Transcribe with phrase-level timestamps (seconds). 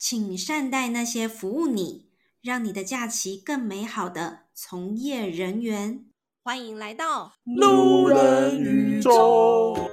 [0.00, 2.06] 请善待那些服务你、
[2.40, 6.04] 让你的假期更美好的从业人员。
[6.44, 9.90] 欢迎来到路人宇宙。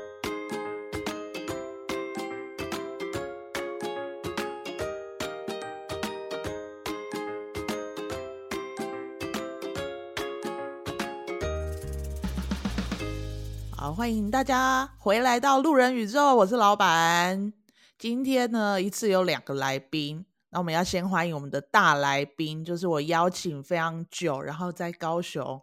[13.75, 17.64] 好欢迎大家回来到路人宇宙，我是老板。
[17.97, 25.61] 今天呢，一次有两个来宾，那我们要先欢迎我们的大来宾，就是我邀请非常久，然后在高雄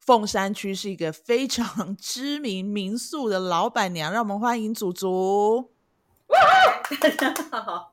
[0.00, 5.70] 凤山区是一个非常 知名民宿的老板娘，让我们欢迎祖祖。
[7.00, 7.92] 大家好，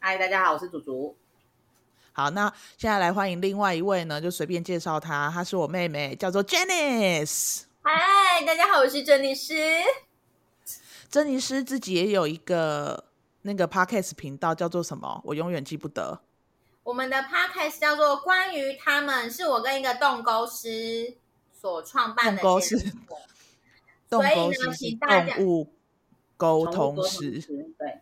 [0.00, 1.16] 嗨，大家好，我是祖祖。
[2.10, 7.62] 好，那现在来欢迎另外一位呢，就随便介绍她，她是我妹妹，叫做 Janice。
[7.82, 9.54] 嗨，大家好，我是珍妮斯。
[11.16, 13.02] 珍妮斯自己也有一个
[13.40, 15.18] 那个 podcast 频道，叫做什么？
[15.24, 16.20] 我永远记不得。
[16.82, 21.16] 我们的 podcast 叫做《关于他们》，是我跟一个动沟师
[21.58, 22.42] 所创办的。
[22.42, 22.92] 动沟师，
[24.10, 25.72] 动沟师是动物
[26.36, 27.40] 沟通师，
[27.78, 28.00] 对，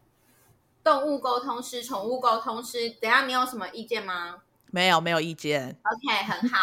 [0.82, 2.90] 动物沟通师、宠物沟通师。
[3.00, 4.42] 等下，你有什么意见吗？
[4.74, 5.68] 没有，没有意见。
[5.84, 6.58] OK，很好。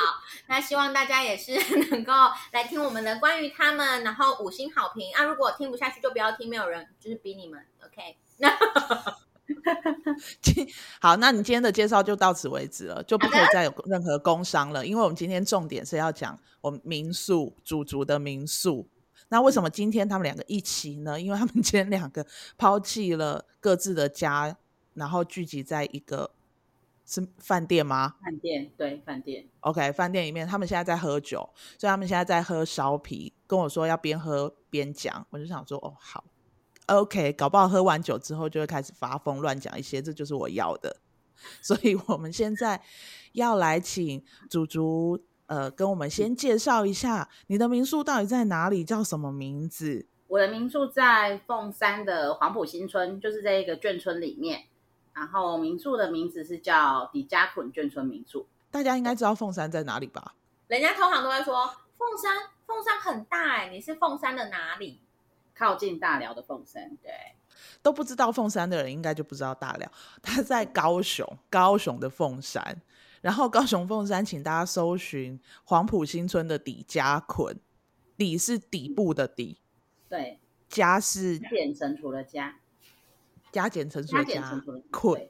[0.47, 1.53] 那希望大家也是
[1.91, 2.11] 能够
[2.51, 5.23] 来听我们的关于他们，然后五星好评啊！
[5.23, 7.65] 如果听不下去就不要听，没有人就是逼你们。
[7.85, 8.49] OK，那
[10.99, 18.89] 好，那你今天的介绍就到此为止了，就不可以再有任何工伤了，因为我们今天重点是要讲我们民宿祖族的民宿。
[19.29, 21.17] 那为什么今天他们两个一起呢？
[21.17, 24.57] 因为他们今天两个抛弃了各自的家，
[24.95, 26.31] 然后聚集在一个。
[27.05, 28.15] 是饭店吗？
[28.23, 29.47] 饭店，对，饭店。
[29.61, 31.37] OK，饭店里面，他们现在在喝酒，
[31.77, 35.25] 所以他们现在在喝烧啤，跟我说要边喝边讲。
[35.29, 36.23] 我就想说，哦，好
[36.87, 40.97] ，OK，搞不好喝完酒之后就会开始发疯，乱讲一些，这就是我要的。
[41.61, 42.81] 所以我们现在
[43.33, 50.07] 要来请祖祖，呃，跟我们先介绍一下你的民宿到底在哪里，叫什么名字？
[50.27, 54.65] 我的民宿在凤山的黄埔新村，就是在一个眷村里面。
[55.13, 60.35] 然后民宿的名字是叫底加捆眷村民宿，大家应该知道凤山在哪里吧？
[60.67, 61.67] 人家通常都会说
[61.97, 65.01] 凤山，凤山很大哎，你是凤山的哪里？
[65.53, 67.11] 靠近大寮的凤山，对，
[67.83, 69.91] 都不知道凤山的人应该就不知道大寮，
[70.21, 72.81] 他在高雄，高雄的凤山，
[73.21, 77.59] 然后高雄凤山，请大家搜寻黄埔新村的底加捆，
[78.17, 79.59] 底是底部的底，
[80.09, 82.55] 对，加是简称除了加。
[83.51, 85.29] 加减乘除的加，捆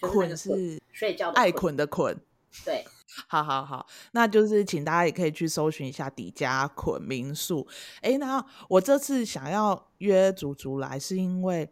[0.00, 2.18] 捆是睡觉爱捆的捆，
[2.64, 2.84] 对，
[3.26, 7.66] 好好好，那就是请大家也可以去搜寻一下底加捆民宿。
[8.00, 11.70] 哎，那我这次想要约祖祖来，是因为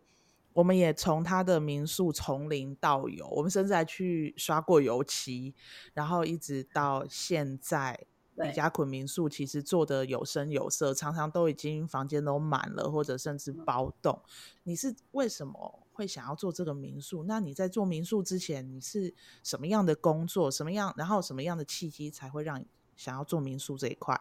[0.53, 5.55] 我们也从他的民宿从零到有，我们甚至还去刷过油漆，
[5.95, 8.06] 然后一直到现在。
[8.39, 14.21] 底加捆民宿其实做的有声有色，常常都已经房间都满了，或者甚至包栋。
[14.65, 17.25] 你是为什么会想要做这个民宿？
[17.25, 20.51] 那你在做民宿之前，你是什么样的工作？
[20.51, 20.93] 什么样？
[20.97, 24.21] 然后什么样的契机才会让你想要做民宿这一块？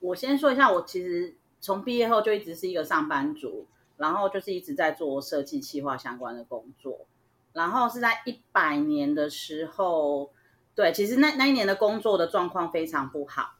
[0.00, 7.06] 我先说一下，我其实从毕业后就一直是一个上班族，然后就是一直在做设计企划相关的工作。
[7.54, 10.30] 然后是在一百年的时候。
[10.76, 13.54] 对，其实那那一年的工作的状况非常不好，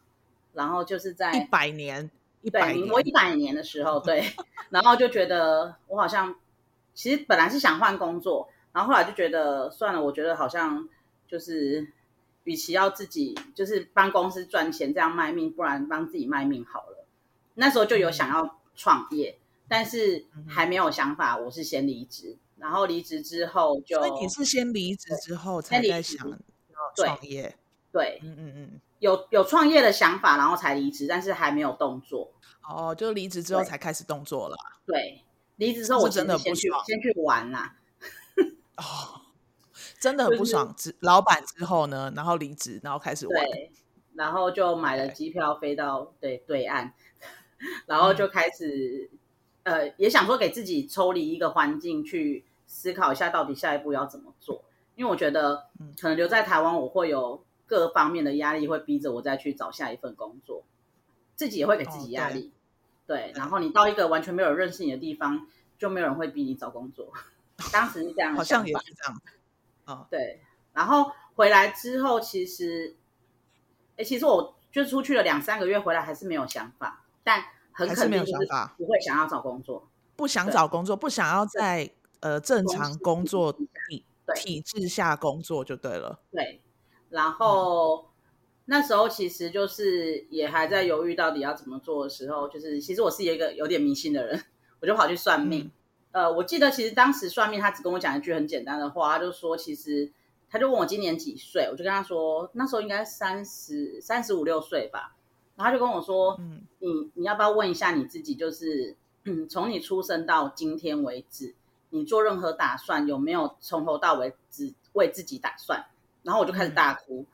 [0.53, 2.11] 然后就是在一百年，
[2.43, 4.25] 一百年，民国一百年的时候，对，
[4.71, 6.35] 然后就觉得我好像，
[6.94, 10.88] 其实本来是想换工作，然后后来就觉得算了，我觉得好像
[11.28, 11.93] 就是，
[12.44, 17.06] 与其要自己就是帮公司赚钱这样卖命，不然帮自己卖命好了。
[17.55, 26.26] 那时候就有想要创业，嗯、但是还没有想法，我是先离职，然后离职之后就，所以你是先离职之后才在想。
[26.97, 27.56] 创业，
[27.91, 32.31] 对，嗯嗯嗯，有有创业的想法，然后才离职，但是还没有动作。
[32.69, 34.56] 哦，就离职之后才开始动作了。
[34.87, 35.24] 对，
[35.57, 37.77] 离职之后我真的不爽，先去玩啦。
[38.77, 39.23] 哦，
[40.01, 40.75] 真的很不爽。
[40.77, 43.71] 之老板之后呢，然后离职，然后开始玩，对，
[44.15, 46.93] 然后就买了机票飞到对对岸，
[47.87, 49.11] 然后就开始
[49.62, 54.65] 呃，也想说给自己抽离一个环境，去思考一下到底下一步要怎么做。
[54.97, 55.67] 因为我觉得，
[56.00, 60.65] 可能留在台湾，我会有各方面的压力，会逼着我再去找下一份工作，
[61.35, 62.53] 自己也会给自己压力。
[62.53, 62.59] 哦、
[63.06, 65.47] 对，然后你到一个完全没有人认识你的地方，
[65.79, 67.12] 就没有人会逼你找工作。
[67.73, 69.21] 当时是这样，好像也是这样。
[69.85, 70.41] 哦，对。
[70.73, 72.97] 然后回来之后，其实，
[73.97, 81.91] 哎，其实我就出去了两三个月，回来还是没有想法，但很肯定就是不会想要找工作，不想找工作，不想要在
[82.21, 83.57] 呃正常工作
[84.35, 86.19] 体制下工作就对了。
[86.33, 86.62] 对，
[87.11, 88.07] 然后、嗯、
[88.66, 94.43] 那时候其实就是也还在犹豫到底要怎么做的时候，就是其实我是一个有点迷信的人，
[94.81, 95.70] 我就跑去算命。
[96.12, 100.11] 嗯、呃，我记得其实当时算命，他只跟我讲一句很简单的话，他就说其实
[100.49, 105.14] 他就问我今年几岁，我就跟他说那时候应该三十三十五六岁吧。
[105.56, 111.55] 然后他就跟我说，嗯，你你要不要问一下你自己，就是嗯，从你出生到今天为止，
[111.90, 115.84] 你做任何打算有没有从头到尾只为自己打算？
[116.22, 117.26] 然后我就开始大哭，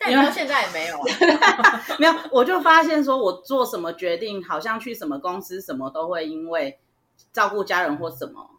[0.00, 6.78] 但你到现在也没有啊， 没有，我就发现说我做什么决定，好像去什么公司什么都会因为
[7.32, 8.50] 照顾家人或什么，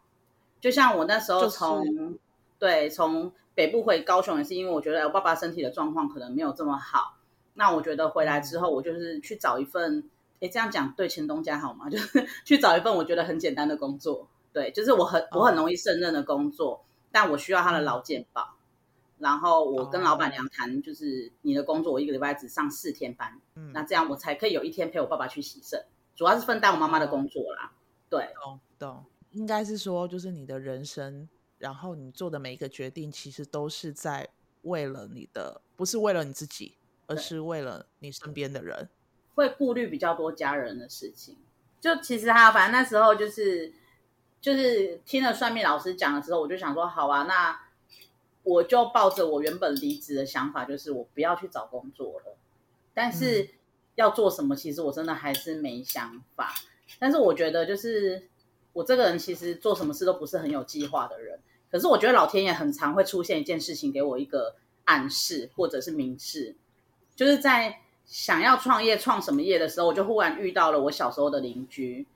[0.60, 2.20] 就像我那时候从、就是、
[2.60, 7.16] 对从北部回高雄也是因为我觉得我爸爸身体的状况可能没有这么好。
[7.56, 10.10] 那我觉得回来之后，我就是去找一份，
[10.40, 11.88] 哎，这样讲对前东家好吗？
[11.92, 16.80] 就是去找一份我觉得很简单的工作，对，就是我很我很容易胜任的工作，哦、
[17.12, 18.56] 但我需要他的劳健保。
[19.20, 25.86] 然后我跟老板娘谈，就是你的工作，我一个礼拜只上四天班，嗯，那这样我才可以有一天陪我爸爸去洗肾，
[26.16, 27.72] 主要是分担我妈妈的工作啦。
[28.10, 34.28] 对，懂懂，应该是说，就是你的人生，然后你做的每一个决定，其实都是在
[34.64, 36.76] 为了你的，不是为了你自己。
[37.12, 38.88] 而是为了你身边的人，
[39.34, 41.36] 会顾虑比较多家人的事情。
[41.82, 43.74] 就其实他，反正那时候就是
[44.40, 47.60] 就是听了算命老师讲了之后，我就想说，好啊，那
[48.44, 52.38] 我就抱着我原本离职的想法，就是我不要去找工作了。
[52.94, 53.50] 但是
[53.96, 56.54] 要做什么，其实我真的还是没想法。
[56.98, 58.28] 但是我觉得，就是
[58.74, 61.40] 我这个人其实做什么事都不是很有计划的人。
[61.72, 64.56] 可是我觉得老天爷很常会出现一件事情，给我一个
[64.86, 66.56] 暗示或者是明示。
[67.16, 72.08] 就是在想要创业创什么业的时候，我就忽然遇到了我小时候的邻居，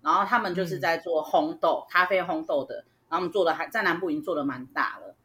[0.00, 2.76] 然后他们就是在做烘豆、嗯、咖啡烘豆的，
[3.08, 5.16] 然后他们做的还在南部已经做的蛮大了，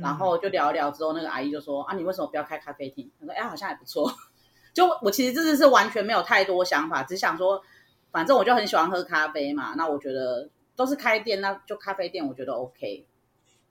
[0.00, 4.12] 然后就聊一聊之后，那个阿姨就说：“啊，你为什么不要开咖啡厅？”他说：“哎，好像还不错。
[4.72, 7.62] ”就我其实这次是完全没有太多想法，只想说，
[8.10, 13.06] 反正我就很喜欢喝咖啡嘛，那我觉得都是开店，那就咖啡店，我觉得 OK。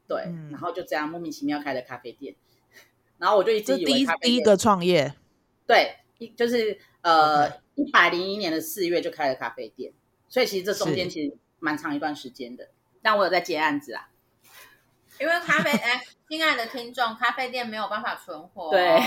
[0.07, 2.35] 对，嗯、然后就这样莫名其妙开了咖啡店。
[3.18, 5.13] 然后我就一直以为他第一个创业，
[5.65, 9.91] 对，一就是呃一百零一年的四月就开了咖啡店，
[10.29, 12.69] 所以其实这中间其实蛮长一段时间的。
[13.01, 14.09] 但我有在接案子啊，
[15.19, 18.69] 因为咖啡哎，亲爱的听众，咖啡店没有办法存活。
[18.69, 19.00] 对，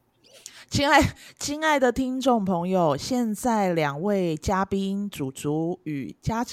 [0.68, 1.00] 亲爱
[1.38, 6.44] 亲爱的听众朋友，现在两位嘉宾祖祖与嘉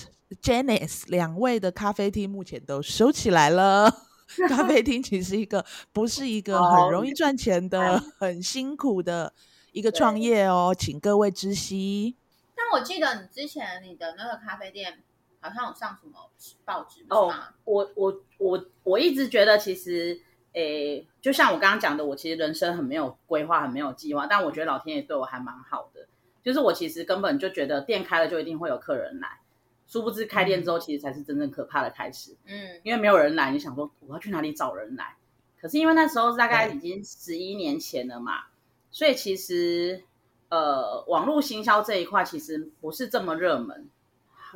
[0.41, 3.93] Janice 两位的咖啡厅目前都收起来了。
[4.47, 9.33] 咖啡厅其实一个不是一个很容易赚钱的、oh, 很辛苦的
[9.73, 12.15] 一个创业哦，请各位知悉。
[12.55, 15.03] 但我记得你之前你的那个咖啡店
[15.45, 16.29] 好像有上什么
[16.63, 17.31] 报纸哦？
[17.65, 20.19] 我我我我一直觉得其实
[20.53, 24.25] 诶，就像我刚刚讲的，我其实人生很没有规划，很没有计划。
[24.25, 26.07] 但我觉得老天爷对我还蛮好的，
[26.41, 29.39] 就是我其实根本就觉得店开了就一定会有客人来。
[29.85, 32.35] 殊不知开店之后，其实才是真正可怕的开始。
[32.45, 35.15] 嗯，因为没有人来，你想说我要去哪里找人来？
[35.61, 38.45] 可是因为那时候大概已经十一年前了嘛，
[38.89, 40.03] 所以其实
[40.49, 43.87] 呃，网络行销这一块其实不是这么热门。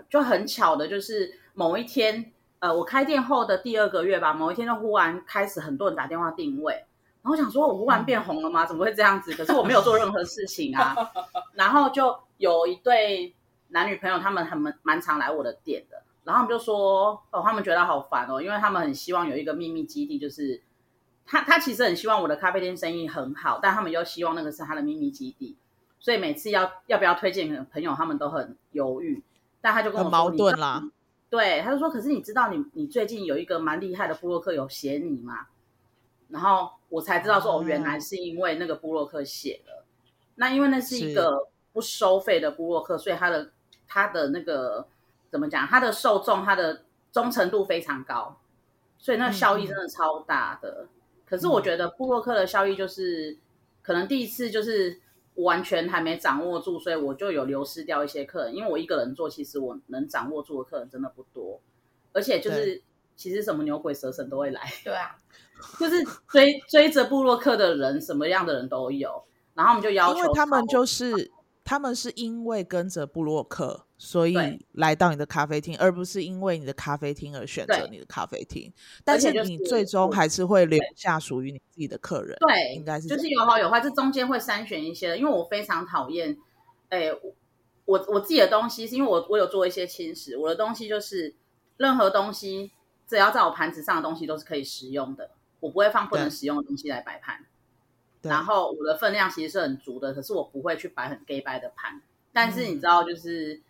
[0.10, 8.66] 就很巧的就是某一天，呃，我开店后的第二个月吧，某一天就忽然开始很多人打电话定位，然后我想说我忽然变红了吗？
[8.66, 9.34] 怎么会这样子？
[9.34, 10.96] 可是我没有做任何事情啊。
[11.54, 13.34] 然后就有一对。
[13.72, 20.60] 男女朋友他们很蛮蛮常来我的店的，然后他们就说哦，他们觉得好烦哦，因为他们很希望有一个秘密基地，就是
[21.24, 25.56] 他他其实很希望我的咖啡店生意很好，但他们又希望那个是他的秘密基地，
[26.00, 29.22] 所以每次要要不要推荐朋友，他们都很犹豫。
[29.62, 30.84] 但他就跟我矛盾啦，
[31.30, 35.48] 对，他就说，可是你知道你你最近有一个蛮厉害的布洛克有写你吗？
[36.30, 39.86] 然后我才知道说哦，原来是因为那个布洛克写了，
[40.36, 43.52] 那因为那是一个不收费的布洛克，所以他的。
[43.92, 44.86] 他的那个
[45.32, 45.66] 怎么讲？
[45.66, 48.38] 他的受众，他的忠诚度非常高，
[49.00, 50.82] 所以那效益真的超大的。
[50.84, 50.90] 嗯、
[51.26, 53.36] 可是我觉得布洛克的效益就是，
[53.82, 55.00] 可能第一次就是
[55.44, 58.56] 完全还没掌握住，所以我就有流失掉一些客人。
[58.56, 61.60] 因为我一个人做，其实我能掌握住的客人真的不多，
[62.14, 62.82] 而且就是
[63.16, 64.62] 其实什么牛鬼蛇神都会来。
[64.84, 65.18] 对啊，
[65.80, 69.24] 就是追追着部落客的人，什么样的人都有。
[69.54, 71.32] 然后我们就要求，因为他们就是。
[71.66, 74.34] 他们是因为跟着部落客，所以
[74.72, 78.72] 来到你的咖啡厅，而不是因为你的咖啡厅而选择你的咖啡厅。
[79.04, 82.38] 但是你最终还是会留下属于你自己的客人。
[82.40, 85.18] 对，应该是就是有好有坏，这中间会筛选一些的。
[85.18, 86.38] 因为我非常讨厌，
[86.88, 87.12] 哎，
[87.84, 91.36] 我我自己的东西是因为我我有做一些轻食，我的东西就是
[91.76, 92.72] 任何东西
[93.06, 97.46] 只要在我盘子上的东西都是可以食用的，我不会放不能食用的东西来摆盘。
[98.22, 102.02] 然后我的分量其实是很足的，可是我不会去摆很 gay 掰的盘。
[102.32, 103.62] 但是你知道，就是、嗯、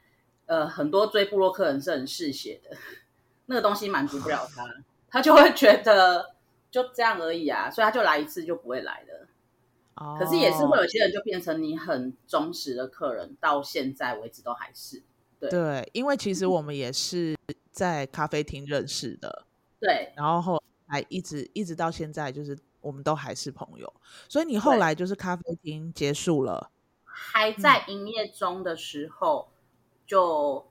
[0.49, 2.75] 呃，很多追部落客人是很嗜血的，
[3.45, 4.65] 那个东西满足不了他，
[5.07, 6.33] 他就会觉得
[6.71, 9.27] 就这样而已啊，所以他就来一次就不会来了。
[9.93, 15.03] 哦、可是也是会有些人就变成你很忠实的客人，到现在为止都还是。
[15.39, 17.37] 对，对，因为其实我们也是
[17.71, 19.45] 在咖啡厅认识的，
[19.79, 23.93] 对，然后后来一直一直到现在，就是我们都还是朋友。
[24.27, 26.71] 所以你后来就是咖啡厅结束了，
[27.03, 29.49] 还在营业中的时候，
[30.09, 30.65] 就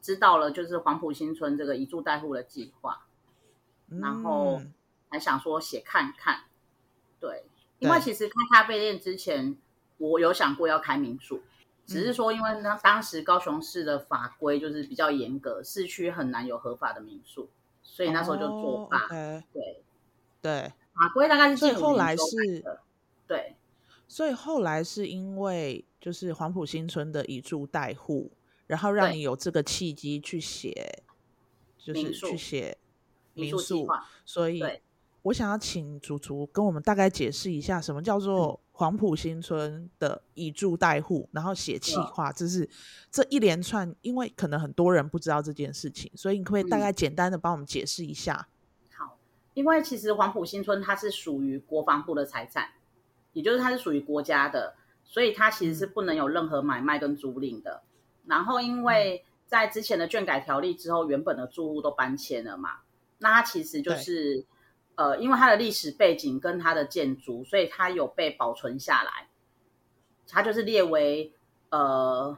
[0.00, 3.04] 知道了就是黄埔新村这个以住代户的计划，
[3.90, 4.62] 嗯、然后
[5.10, 6.44] 还想说写看看，
[7.20, 7.44] 对，
[7.80, 9.58] 因为其实开咖啡店之前，
[9.98, 11.42] 我有想过要开民宿。
[11.84, 17.50] 只是说，因为当当时高雄市的法规就是比较严格，市区很难有合法的民宿，
[17.82, 18.98] 所以那时候就作罢。
[18.98, 19.42] Oh, okay.
[19.52, 19.82] 对
[20.40, 22.64] 对，法规大概是近后来是，
[23.26, 23.56] 对，
[24.06, 28.30] 所以后来是因为就是黄埔新村的以住代护，
[28.72, 31.02] 然后让你有这个契机去写，
[31.76, 32.78] 就是去写
[33.34, 33.86] 民宿，
[34.24, 34.62] 所以
[35.20, 38.58] 我想要请竹竹跟我们大概解释一下什么叫做。
[38.74, 42.68] 黄埔新村的以住代护，然后写企划，这是
[43.10, 48.48] 这一连串，因为可能很多人不知道这件事情，所以你可，可以大概简单的帮我们解释一下。
[48.80, 48.88] 嗯。
[48.96, 49.18] 好，
[49.52, 52.70] 因为其实黄埔新村它是属于国防部的财产，
[53.34, 54.74] 也就是它是属于国家的，
[55.04, 57.82] 所以它其实是不能有任何买卖跟租赁的。
[58.26, 62.80] 然后因为在之前的卷改条例之后，原本的住户都搬迁了嘛，
[63.18, 64.44] 那它其实就是。
[64.94, 69.26] 呃，因为它的历史背景跟它的建筑，所以它有被保存下来。
[70.28, 71.32] 它就是列为
[71.70, 72.36] 呃，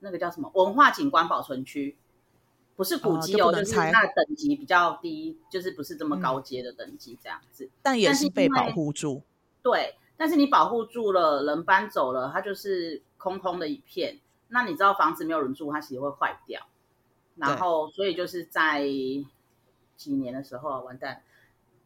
[0.00, 1.96] 那个叫什么文化景观保存区，
[2.74, 7.66] 不是古迹哦，哦就，就是那等级比较低，就是不是这么高阶的等级这样子。
[7.66, 9.22] 嗯、但也是被保护住。
[9.62, 14.18] 对，但是你保护住了，人搬走了，它就是空空的一片。
[14.48, 16.66] 那你知道房子没有人住，它其实会坏掉。
[17.36, 18.86] 然后，所以就是在
[19.96, 21.22] 几年的时候啊，完蛋。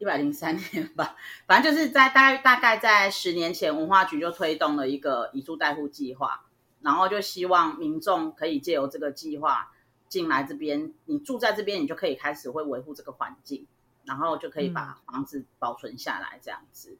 [0.01, 6.45] 一百零三年吧，反正就是在大概大概在十年前，文化局就推动了一个以住代护计划，
[6.79, 9.73] 然后就希望民众可以借由这个计划
[10.07, 13.67] 进来这边，你住在这边，你就可以开始会维护这个环境，
[14.05, 16.91] 然后就可以把房子保存下来这样子。
[16.91, 16.97] 嗯、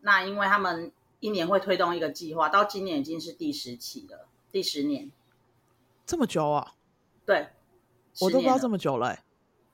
[0.00, 5.10] 那因为他们一年会推动一个计划，到今年已经是第十期了，第十年，
[6.06, 6.74] 这么久啊？
[7.26, 7.48] 对，
[8.20, 9.20] 我都不知道这么久了、欸。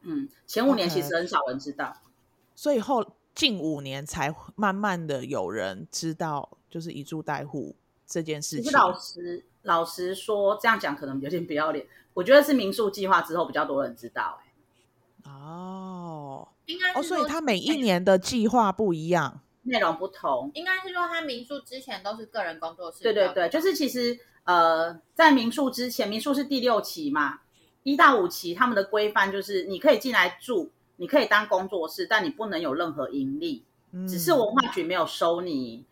[0.00, 1.84] 嗯，前五年其实很少人知道。
[1.84, 2.10] Okay.
[2.54, 8.64] 所以后近五年才慢慢的有人知道，就是以住代护这件事情。
[8.64, 11.86] 其实老实老实说，这样讲可能有点不要脸。
[12.14, 15.30] 我觉得是民宿计划之后比较多人知道、欸。
[15.30, 20.50] 哦，应该哦，所以他每一年的计划不一样，内容不同。
[20.54, 23.02] 应该是说他民宿之前都是个人工作室。
[23.02, 27.40] 对对对，就是其实呃，在民宿之前，民宿是第六期嘛，
[27.82, 30.70] 一到五期他们的规范就是你可以进来住。
[30.96, 35.82] 你可以当工作室，但你不能有任何盈利，嗯、只是文化局没有收你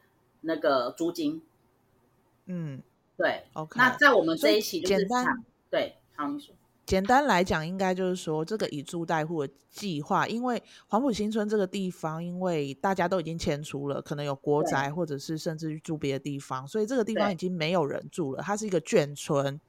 [0.42, 1.40] 那个租金。
[2.44, 2.82] 嗯，
[3.16, 3.44] 对。
[3.54, 6.54] OK，那在我们这一期就是简单，对，好，你说。
[6.88, 19.60] 简单来讲，应该就是说这个以租代护的计划，因为黄埔新村这个地方，因为大家都已经迁出了，可能有国宅，或者是甚至于住别的地方，所以这个地方已经没有人住了，它是一个眷村。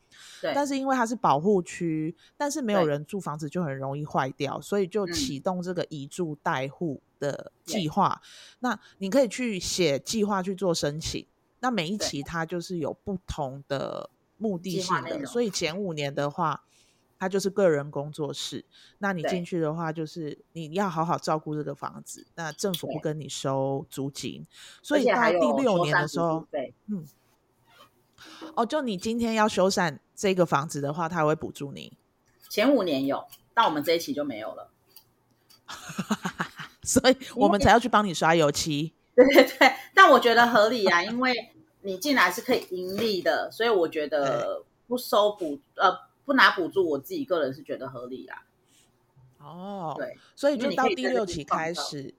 [0.42, 8.22] 对，但是因为它是保护区，但是没有人住，房子就很容易坏掉，所以就启动这个以住代护的计划。
[8.60, 11.26] 那你可以去写计划去做申请。
[11.60, 16.64] 那每一期它就是有不同的目的性的，所以前五年的话，
[17.20, 18.66] 它就是个人工作室。
[18.98, 22.26] 那你进去的话，就是你要好好照顾这个房子。
[22.36, 24.48] 那政府不跟你收租金，
[24.82, 26.48] 所以到第六年的时候，
[26.88, 27.06] 嗯。
[28.54, 31.94] 哦，就你今天要修缮这个房子的话，他还会补助你。
[32.50, 34.72] 前五年有，到我们这一期就没有了，
[36.84, 38.94] 所以我们才要去帮你刷油漆。
[39.16, 41.32] 对对对，但我觉得合理啊，因为
[41.84, 45.98] 你进来是可以盈利的，所以我觉得不收补呃
[46.30, 48.46] 不拿补助，我自己个人是觉得合理啦。
[49.40, 52.14] 哦，对，所以就到第六期开始，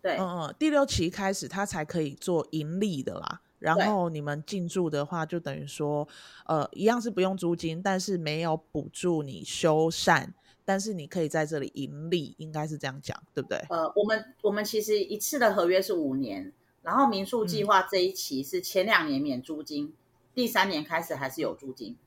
[0.00, 3.42] 对，嗯嗯，第六期开始他才可以做盈利的啦。
[3.58, 6.08] 然后你们进驻的话，就等于说，
[6.46, 10.28] 呃，一样是不用租金，但是没有补助你修缮，
[10.64, 13.58] 但是你可以在这里盈利，应该是这样讲，对不对？
[13.68, 19.92] 呃，我们我们其实一次的合约是五年，然后民宿计划这一期是前两年免租金，嗯、
[20.34, 21.98] 第三年开始还是有租金。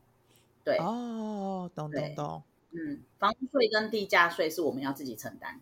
[0.66, 2.44] 对，哦，懂懂懂。
[2.72, 5.62] 嗯，房屋税跟地价税是我们要自己承担，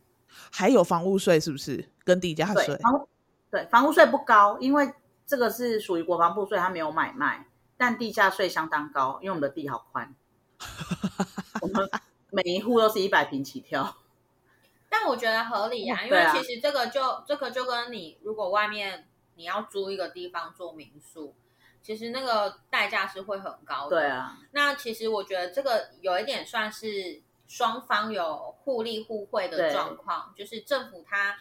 [0.52, 1.88] 还有房屋税是不是？
[2.04, 2.66] 跟地价税？
[2.66, 3.10] 对，房屋
[3.52, 4.92] 对房屋税不高，因为
[5.28, 7.46] 这个是属于国防部税，它没有买卖，
[7.78, 10.16] 但地价税相当高，因为我们的地好宽，
[11.62, 11.88] 我们
[12.32, 13.98] 每一户都是一百平起跳。
[14.90, 21.36] 但我觉得合理啊，因为其实这个就、啊、这个就跟你如果外面你要租一个地方做民宿，
[21.84, 23.98] 其实那个代价是会很高的。
[23.98, 31.38] 对啊，那其实我觉得这个有一点算是双方有互利互惠的状况，就是政府它。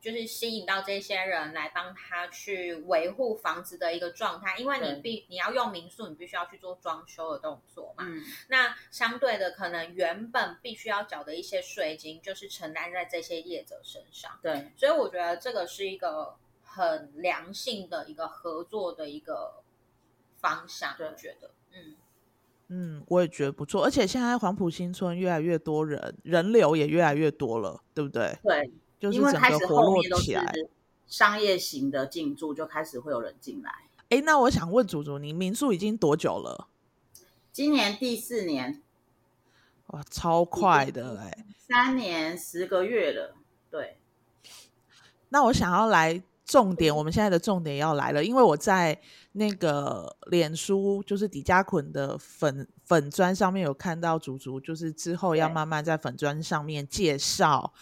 [0.00, 8.04] 就是吸引到这些人来帮他去维护房子的一个状态，因为你必你要用民宿，你必须要去做装修的动作嘛。
[8.06, 14.38] 嗯，那相对的，可能原本必须要缴的一些税金，就是承担在这些业者身上。
[14.40, 19.52] 对，所以我觉得这个是一个很良性的一个合作的一个
[20.38, 20.94] 方向。
[20.98, 21.96] 我觉得，嗯
[22.68, 23.84] 嗯，我也觉得不错。
[23.84, 28.38] 而且现在黄埔新村越来越多人，人流也越来越多了，对不对？
[28.42, 28.72] 对。
[29.00, 30.52] 就是开始活络起来
[31.06, 33.72] 商业型的进驻，就开始会有人进来。
[34.08, 36.66] 哎，那我想问祖祖，你民宿已经多久了？
[37.52, 38.82] 今年第四年，
[39.86, 41.46] 哇，超快的哎！
[41.56, 43.36] 三年十个月了，
[43.70, 43.98] 对。
[45.28, 48.98] 那我想要来重点，我们现在的重点要来了，因为我在
[49.32, 57.74] 那个脸书，就是底加捆的粉粉砖上面有看到祖祖，就是之后要慢慢在粉砖上面介绍。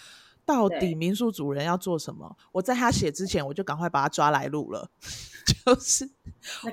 [0.45, 2.37] 到底民宿主人要做什么？
[2.53, 4.91] 我在他写之前，我就赶快把他抓来录了。
[5.65, 6.09] 就是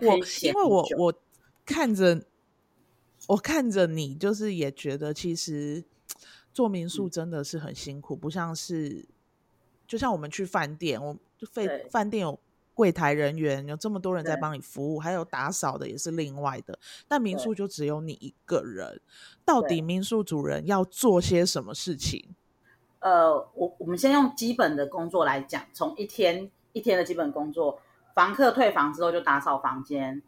[0.02, 1.14] 我，因为我我
[1.66, 2.24] 看着
[3.28, 5.84] 我看着你，就是也觉得其实
[6.52, 9.08] 做民宿真的是很辛苦，嗯、不像是
[9.88, 12.40] 就像我们去饭店，我就费饭店有
[12.74, 16.78] 柜台人员，有这么多人在帮你服务，还有打扫的也是另外的。
[17.08, 19.00] 但民宿就只有你一个人，
[19.46, 22.36] 到底民宿主人要做些什么事情？
[23.00, 27.80] 呃，我我们先用基本的工作来讲，从一天一天的基本工作，
[28.16, 30.24] 房客退房之后就打扫房间，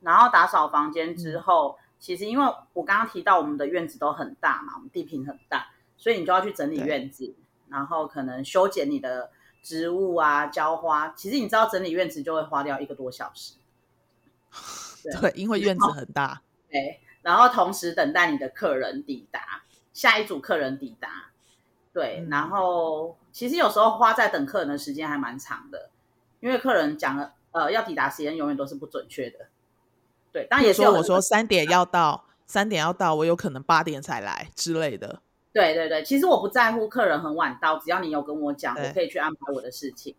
[0.00, 5.66] 然后打扫房间之后，嗯、其实因为我刚刚提到我们的院子都很大嘛，我们地坪很大，
[5.98, 7.34] 所以你就要去整理院子，
[7.68, 9.30] 然后可能修剪你的
[9.62, 11.08] 植物啊，浇花。
[11.16, 13.54] 其实你知道整理院子就会花掉一个多小时，
[15.02, 16.42] 对，对，因为院子很大。
[16.70, 21.30] 对，然后同时等待你的客人抵达，下一组客人抵达。
[21.92, 25.90] 对，然后其实有时候花在等客人的时间还蛮长的，
[26.38, 29.48] 因为客人讲了，呃，要抵达时间永远都是不准确的。
[30.30, 35.20] 对，当然也说我说三点要到，三点要到，我有可能八点才来之类的。
[35.52, 40.14] 对对对，其实我不在乎客人很晚到，只要你有跟我讲，我可以去安排我的事情。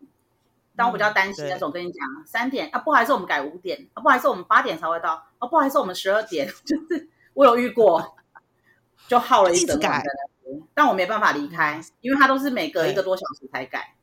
[0.74, 8.16] 但我比较担心那种跟你讲三点啊，不好意思，我们改五点啊，不好意思，我们八点才会到啊，不好意思，我们十二点， 就是我有遇过，
[9.06, 10.02] 就耗了一整晚。
[10.74, 13.94] 但我没办法离开，因为他都是每隔一个多小时才改。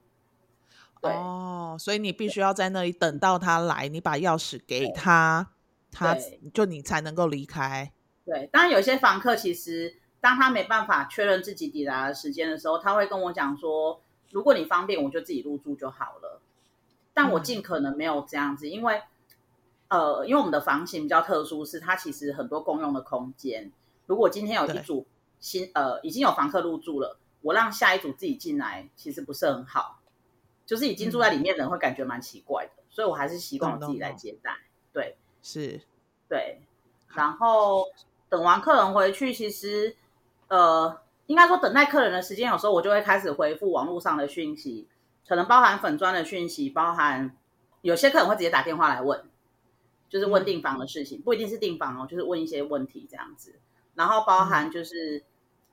[1.02, 5.52] 对哦，所以你必须要在那里等到他来，你把钥匙给他，
[5.92, 6.16] 他
[6.54, 7.92] 就你才能够离开。
[8.26, 14.02] 对，当然有些房客其实当他没办法确认自己抵达的时间的时候，他会跟我讲说
[14.32, 16.42] ：“如果你方便，我就自己入住就好了。”
[17.14, 19.02] 但我尽可能没有这样子，嗯、因为
[19.88, 23.72] 呃，因为我们的房型比较特殊，是它其实很多共用的空间。
[24.06, 25.06] 如果今天有一组。
[25.42, 30.02] 新呃，已经有房客入住了，我让下一组自己进来，其实不是很好，
[30.66, 34.52] 就是已经住在里面的人会感觉蛮奇怪的，嗯、所以我还是习惯我自己来接待。
[34.92, 35.80] 对，是，
[36.28, 36.60] 对。
[37.16, 37.86] 然后
[38.28, 39.96] 等完客人回去，其实
[40.50, 44.88] 呃，应该说等待客人的时间，有时候我就会开始回复网络上的讯息，
[45.28, 47.38] 可能包含粉砖的讯息，包含
[47.82, 49.24] 有些客人会直接打电话来问，
[50.10, 53.56] 就是问订房的事情，嗯、不一定是订房哦，就是问一些问题这样子。
[53.96, 55.24] 然后包含就是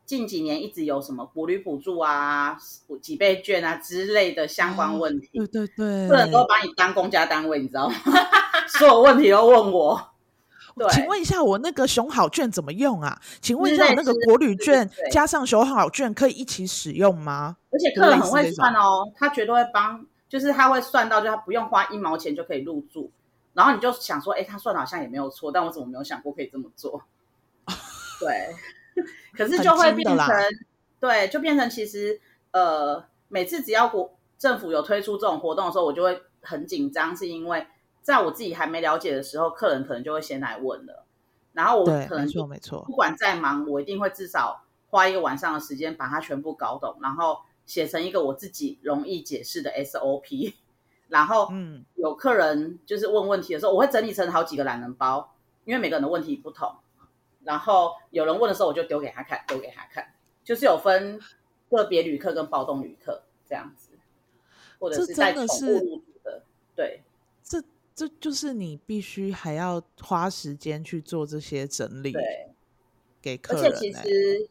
[0.04, 2.58] 近几年一直有什么补旅补助啊、
[3.00, 7.94] 几倍券啊之类的相关问题，对对对，客人都把你当公家单位，你知道吗？
[8.68, 10.10] 所有问题都问我。
[10.76, 13.18] 对，请问一下，我那个熊好券怎么用啊？
[13.40, 17.56] 请问一下，我那个国旅券加上熊好券可以一起使用吗？
[17.70, 23.10] 而且客人很会算哦，他绝对会帮，就是他会算到，就他不用花一毛钱就可以入住。
[23.54, 27.02] 然后你就想说，哎，他算的好像也没有错，但我怎么没有想过可以这么做？
[28.20, 28.54] 对，
[29.32, 30.28] 可是就会变成，
[31.00, 37.66] 对，就变成其实，呃，每次只要国政府有推出这种活动的时候，我就会很紧张，是因为
[38.06, 41.04] 在我自己还没了解的时候，客人可能就会先来问了，
[41.52, 50.54] 然后我可能错没错，不管再忙，我一定会至少花一个晚上的时间把它全部搞懂，然后写成一个我自己容易解释的 SOP，
[51.10, 56.76] 然后嗯，有客人就是问问题的时候，我会整理成好几个懒人包，因为每个人的问题不同。
[57.42, 60.14] 然后有人问的时候，我就丢给他看，丢给他看，
[60.44, 61.18] 就是有分
[61.68, 63.90] 个别旅客跟暴动旅客这样子，
[64.78, 66.42] 或者是在宠物入住的，
[66.76, 67.02] 对，
[67.96, 72.50] 这这就是你必须还要花时间去做这些整理，对，
[73.20, 73.64] 给客人。
[73.64, 74.48] 而且其实，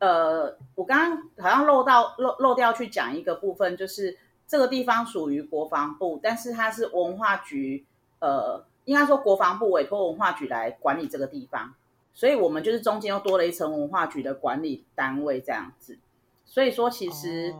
[0.00, 7.84] 呃，我刚刚好像漏到漏漏掉去讲一个部分，就是这个地方属于国防部，但是它是文化局，
[8.18, 8.64] 呃。
[8.88, 11.74] 应该说，国防部委托文化局来管理这个地方，
[12.14, 15.98] 所以我们就是中间又多了一层文化局的管理单位这样子。
[16.46, 17.54] 所以说，其实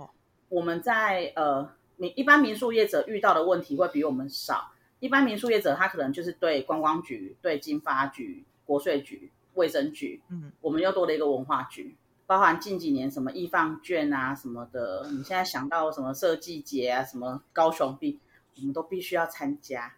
[0.49, 4.73] 我们在呃，民一般民宿业者遇到的问题会比我们少。
[5.01, 18.19] 一般民宿业者他可能就是对观光局、对经发局、国税局、卫生局，嗯，我们又多了一个文化局，包含近几年什么艺 FUN 券啊什么的，你现在想到什么设计节啊，什么高雄币，
[18.57, 19.95] 我们都必须要参加。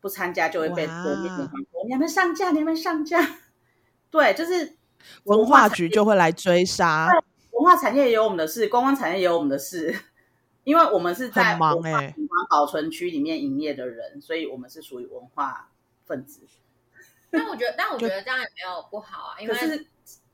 [0.00, 3.18] 不参加就会被国民党说你们上架，你们上架。
[4.12, 4.76] 对，就是
[5.24, 7.10] 文化局就会来追杀。
[7.50, 9.92] 文化产业也有我们的事，观光产业也有我们的事，
[10.62, 15.70] 因为我们是在文化景观保存区里面营业的人，所以我们是属于文化
[16.06, 16.40] 分子。
[17.30, 19.86] 但我觉得，但我觉得这样也没有不好啊，因为是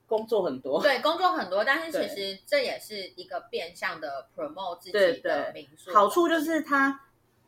[0.07, 5.93] 工作很多，对，工作很多，但是其实这也是一个变相的 promote 自己的民宿。
[5.93, 7.01] 好处就是它。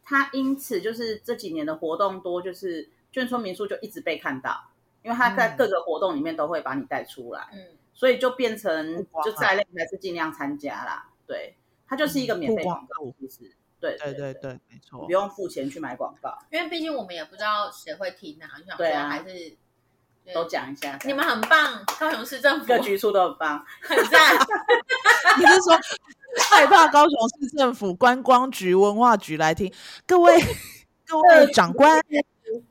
[0.09, 4.71] 他因此就是这几年的活动多，就是眷村民宿就一直被看到，
[5.03, 11.11] 因为他在各个活动里面都会把你带出来，嗯，所以就变成就再累还是尽量参加啦。
[11.27, 11.57] 对，
[11.89, 13.53] 它就是一个免费广告，其实，
[13.93, 19.57] 对对对对，没错，不用付钱去买广告，因为毕竟我们也不知道谁会听啊，想说还是
[20.35, 20.99] 都讲一下。
[21.05, 24.35] 你们很棒，高雄市政府各局处都很棒， 很赞。
[25.39, 25.79] 你是说？
[26.51, 29.73] 害怕高雄市政府观光局、文化局来听，
[30.07, 30.39] 各位
[31.07, 31.99] 各位长官，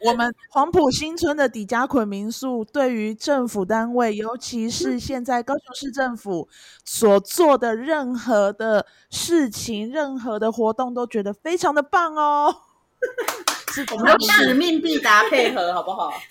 [0.01, 6.47] 我们黄埔新村的底加捆民宿对于政府单位，尤其是现在高雄市政府
[6.83, 12.55] 所做的任何的事情、任何的活动，都觉得非常的棒哦。
[13.73, 16.13] 是我们要使命必达，配合好不好？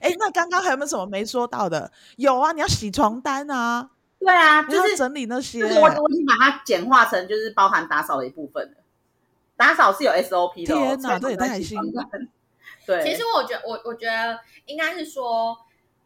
[0.00, 1.90] 哎、欸，那刚刚还有没有什么没说到的？
[2.16, 3.90] 有啊，你要洗床单啊。
[4.20, 5.60] 对啊，就是整理那些。
[5.60, 8.83] 就是我我已经把它简化成就是包含打扫的一部分了。
[9.56, 10.74] 打扫是有 SOP 的。
[10.74, 11.98] 天哪，这也太辛苦。
[12.86, 15.56] 对，其实我觉得我我觉得应该是说，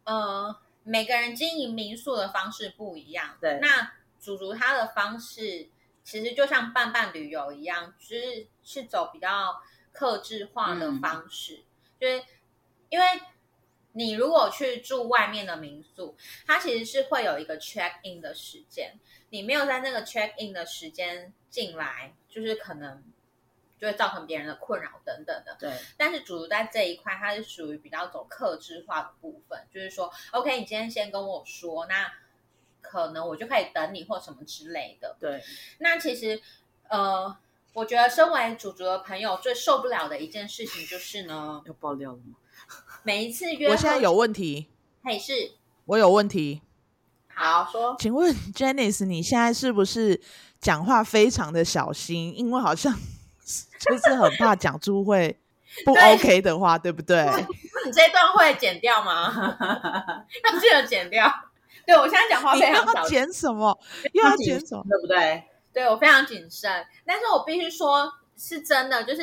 [0.03, 3.37] 呃，每个人经营民宿的方式不一样。
[3.41, 5.69] 对，那主厨他的方式
[6.03, 11.63] 其实就像伴伴旅游一样，就是是走比较克制化的方式，嗯、
[11.99, 12.23] 就是
[12.89, 13.05] 因为。
[13.93, 18.93] 你如果去住外面的民宿，它其实是会有一个 check in 的时间，
[19.31, 23.03] 你没有在那个 check in 的时间进来，就是可能
[23.79, 25.55] 就会造成别人的困扰等等的。
[25.59, 25.71] 对。
[25.97, 32.11] 但是主厨在这一块，它是属于比较走克制化的部分，就是说，OK，你今天先跟我说，那
[32.81, 35.15] 可能我就可以等你或什么之类的。
[35.19, 35.41] 对。
[35.79, 36.41] 那其实，
[36.89, 37.35] 呃，
[37.73, 42.35] 我觉得身为主厨的朋友最受不了的一件事情就是呢， 要爆料了吗？
[43.03, 44.67] 每一次约，我现在有问题。
[45.03, 45.53] 嘿，是，
[45.85, 46.61] 我有问题。
[47.33, 50.19] 好说，请问 Janice，你现在是不是
[50.59, 52.37] 讲话非常的小心？
[52.37, 52.93] 因为好像
[53.79, 55.37] 就是很怕讲出会
[55.85, 57.23] 不 OK 的话，对，对不对？
[57.85, 59.33] 你这段会剪掉吗？
[60.43, 61.31] 要记得剪掉。
[61.85, 63.77] 对，我现在讲话非常小剪什么？
[64.13, 64.83] 又要剪什么？
[64.89, 65.43] 对不对？
[65.73, 69.21] 对，我非常谨慎，但是我必须说，是真的，就是。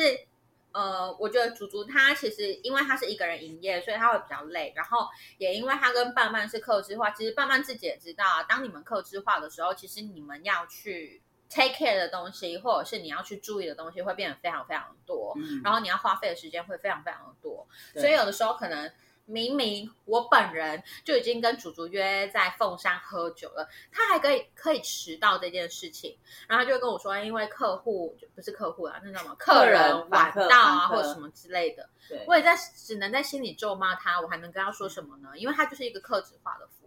[0.73, 4.71] 呃，我觉得竹竹他其实因为他是一个人营业，所以他会比较累。
[4.75, 5.07] 然后
[5.39, 15.33] 也因为他跟伴伴是客制化，其实伴伴自己也知道啊，当你们客制化的时候，其实你们要去 take care 的东西，或者是你要去注意的东西，会变得非常非常多。
[15.37, 18.91] 嗯，然后你要花费的时间会非常非常的多，所以有的时候可能。
[19.29, 29.35] 明明我本人就已经跟主厨约在凤山喝酒了，他还可以可以迟到这件事情，然后他就跟我说，因为客户就不是客户啊，那叫什么？
[29.35, 31.89] 客人晚到啊，或者什么之类的。
[32.07, 35.37] 对，我也在只能在心里咒骂他，我还能跟他说什么呢？
[35.37, 36.86] 因为他就是一个客制化的服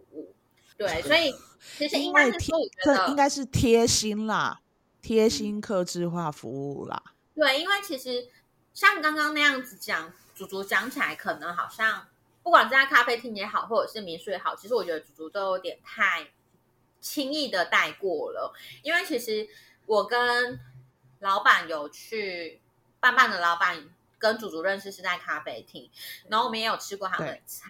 [0.87, 1.35] 对， 所以
[1.77, 4.61] 其实应该是说，我觉得应该是贴心啦，
[5.01, 7.01] 贴心客制化服务啦。
[7.35, 8.27] 对，因为其实
[8.73, 12.07] 像刚刚那样子讲，祖祖讲起来可能好像。
[12.43, 16.31] 不管在咖啡厅也好，或者是民宿也好，其实我觉得祖祖都有点太
[16.99, 18.51] 轻易的带过了。
[18.81, 19.47] 因为其实
[19.85, 20.59] 我跟
[21.19, 22.59] 老板有去，
[22.99, 23.87] 伴伴的老板
[24.21, 25.91] 跟主厨认识是在咖啡厅，
[26.29, 27.69] 然后我们也有吃过他们的餐。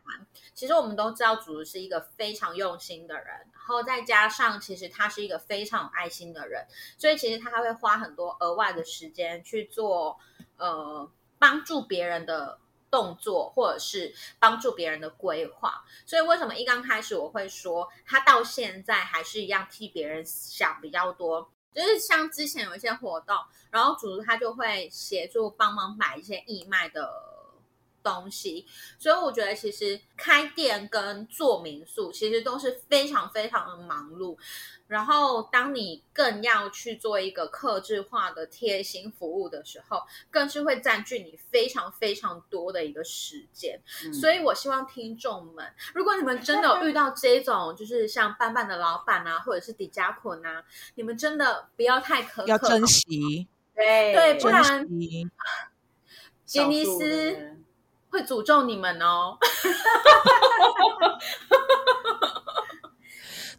[0.54, 10.20] 其实我们都知道主厨是一个非常用心的人，然后再加上其实他是一个非常有爱心的人，所以其实他还会花很多额外的时间去做
[10.58, 11.10] 呃
[11.40, 12.60] 帮助别人的。
[12.92, 15.82] 动作，或者是帮助别人的规划。
[16.06, 23.36] 所以为什么一刚开始我会说他到现在还是一样替别人想比较多，就是像之前有一些活动，
[23.70, 27.31] 然后主厨他就会协助帮忙买一些义卖的。
[28.04, 28.66] 东西，
[29.00, 34.38] 所以我觉得其实开店跟做民宿其实都是非常非常的忙碌。
[34.88, 43.82] 然后，当你更要去做一个客制化的贴心服务的时候，更是会占据你非常非常多的一个时间。
[44.04, 50.62] 嗯、所以我希望听众们，如果你们真的有遇到这种，就是像半半的老板啊，或者是迪加坤啊，
[50.96, 54.86] 你们真的不要太苛刻，要珍惜，对对，不然
[56.46, 57.61] 杰尼斯。
[58.12, 59.38] 会诅咒你们哦！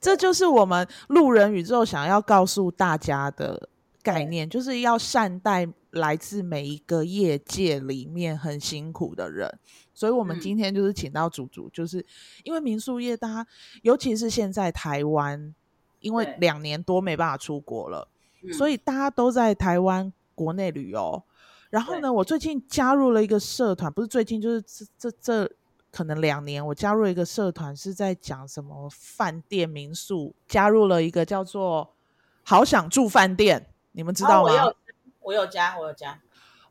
[0.00, 3.68] 这就是我们路人宇宙想要告诉大家的
[4.02, 9.58] 概念，就是要善待来自每一个业界里面很辛苦的人。
[9.94, 12.04] 所以，我们今天就是请到祖祖，就是
[12.42, 13.46] 因为民宿业，大家
[13.82, 15.54] 尤其是现在台湾，
[16.00, 18.08] 因为两年多没办法出国了，
[18.52, 21.22] 所以大家都在台湾国内旅游。
[21.72, 25.50] 然后呢，我最近加入了一个社团，不是最近，就是这这这
[25.90, 31.94] 可能两年，我加入了一个社团，是在讲什么饭店民宿，加入了一个叫做
[32.44, 34.50] “好想住饭店”，你们知道吗？
[34.50, 34.76] 哦、我有，
[35.22, 36.20] 我有加，我有加。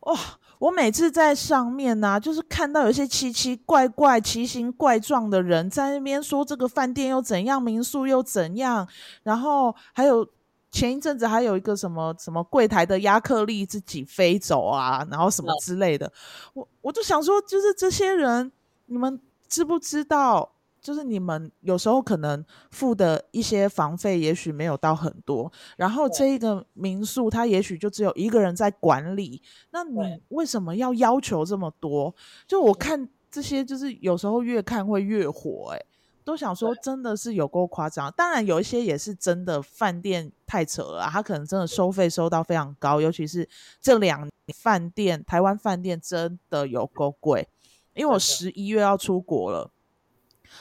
[0.02, 0.18] 哇、哦，
[0.60, 8.88] 我每次在上面呢、啊，就是看到有一些奇奇怪怪、奇形怪状的人在那边说这个饭店又怎样，民宿又怎样，
[9.24, 10.30] 然后还有。
[10.72, 16.12] 前一阵子还有一个什么什么柜台的亚克力自己飞走啊，然后什么之类的，嗯、
[16.54, 18.52] 我我就想说，就是这些人，
[18.86, 20.50] 你们知不知道？
[20.82, 32.12] 就是你们有时候可能付的一些房费，也许没有到很多，然后这一个民宿，它也许就只有一个人在管理，那你为什么要要求这么多？
[32.48, 35.86] 就我看这些，就是有时候越看会越火、欸，哎。
[36.24, 38.12] 都想说，真的是有够夸张。
[38.14, 43.02] 当然，有一些也是真的饭店太扯了啊，他可能真的收费收到非常高。
[43.02, 43.48] 尤其是
[43.80, 47.48] 这两年饭店，台湾饭店真的有够贵。
[47.94, 49.72] 因为我十一月要出国了，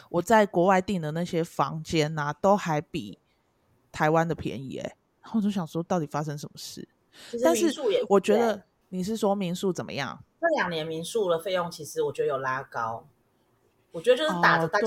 [0.09, 3.19] 我在国外订的那些房间啊，都还比
[3.93, 4.97] 台湾的便宜欸。
[5.23, 6.89] 然后我就想说，到底发生什么事？
[7.45, 7.71] 但是
[8.09, 10.25] 我觉得你是说民宿怎么样？
[10.41, 13.07] 这两年民宿的费用其实我觉得有拉高，
[13.93, 14.87] 我觉得就是打着大家。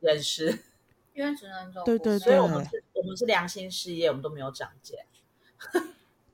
[0.00, 0.46] 认识，
[1.14, 4.96] 因为只能走，对对对，所以我们是，我们是良心事业，我们都没有涨价。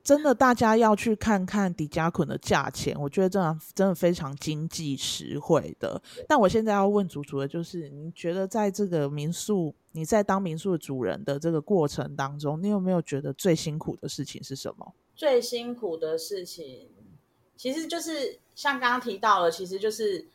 [0.03, 5.99] 真的，大家要去看看迪加捆的价钱，我觉得真的真的非常经济实惠的。
[6.27, 14.93] 但我现在要问主厨的就是，你觉得在这个民宿，你在当民宿的主人的这个过程当中，你有没有觉得最辛苦的事情是什么？
[15.15, 16.87] 最辛苦的事情，
[17.57, 20.27] 其实就是像刚刚提到了，其实就是。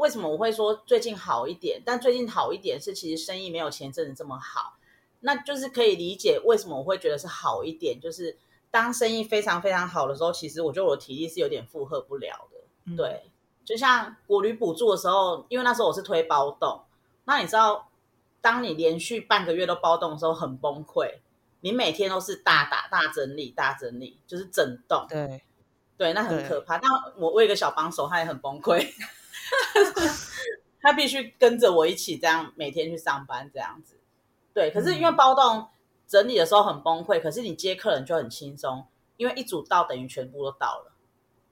[0.00, 1.82] 为什么我会说最近好一点？
[1.84, 4.78] 但最近好一点是其实生意没有前阵子这么好，
[5.20, 8.00] 那就是可以理解为什么我会觉得是好一点。
[8.00, 8.38] 就是
[8.70, 12.60] 当生意非常非常好的时候，其实我觉得我的体力是有点负荷不了的。
[12.86, 13.30] 嗯、对，
[13.62, 16.80] 就像国旅补助的时候，因为那时候我是推包栋，
[17.26, 17.90] 那你知道，
[18.40, 21.18] 当你连续半个月都包栋的时候很崩溃，
[21.60, 25.04] 你每天都是大打大整理大整理，就是整栋。
[25.10, 25.42] 对，
[25.98, 26.78] 对，那很可怕。
[26.78, 28.90] 那我我有一个小帮手，他也很崩溃。
[30.82, 34.00] 他必须跟着我一起这样每天去上班，这样子。
[34.54, 35.68] 对，可是因为包栋
[36.06, 38.86] 整理的时候很崩溃，可是你接客人就很轻松，
[39.16, 40.92] 因为一组到等于全部都到了，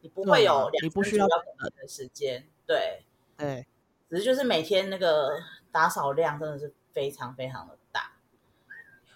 [0.01, 2.49] 你不会有两不需要等的时间。
[2.67, 3.05] 对
[3.37, 3.67] 对，
[4.09, 5.31] 只是就是每天那个
[5.71, 8.13] 打扫量真的是非常非常的大。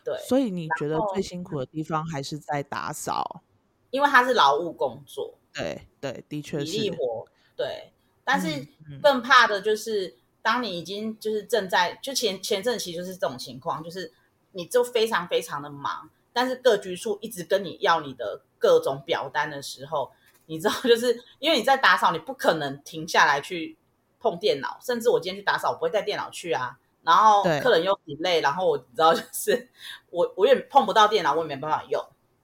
[0.05, 3.43] 对，所以你觉得最辛苦的地方还是在打扫，
[3.91, 5.39] 因为它是劳务工作。
[5.55, 7.27] 对对，的确是体力活。
[7.57, 7.93] 对。
[8.25, 8.67] 但是
[9.03, 14.13] 更怕的就是，当你已经就是正在就前前阵期就是这种情况，就是
[14.53, 20.11] 你就非常非常的忙，但是各局处一直跟你要你的各种表单的时候，
[20.47, 23.77] 你知道， 就是因为你在打扫，你不可能停下来去
[24.21, 26.79] 碰电脑，甚至我今天去打扫，我不会带电脑去啊。
[27.03, 29.69] 然后客人又很累，然后我知道 就是
[30.11, 32.01] 我我也碰不到电脑，我也没办法用。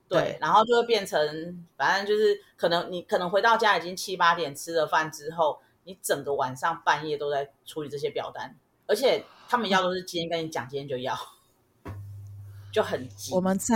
[0.08, 5.60] 对，对，然后就会变成反正就是可能你可能回到家已经七八点吃了饭之后。
[5.88, 8.54] 你整个晚上半夜都在处理这些表单，
[8.86, 11.18] 而且他们要都是今天跟你讲，今天就要，
[12.70, 13.32] 就很急。
[13.34, 13.74] 我们在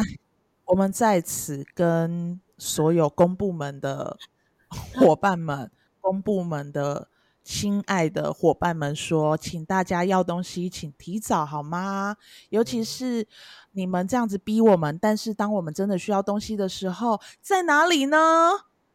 [0.66, 4.18] 我们在此跟所有公部门的
[4.94, 5.70] 伙伴们、
[6.02, 7.08] 公部门的
[7.42, 12.18] 亲爱的伙伴们说，请大家要东西，请提早好吗？
[12.50, 13.26] 尤其是
[13.70, 18.18] 你们这样子逼我们，但是当我们真的需要东西的时候，在哪里呢？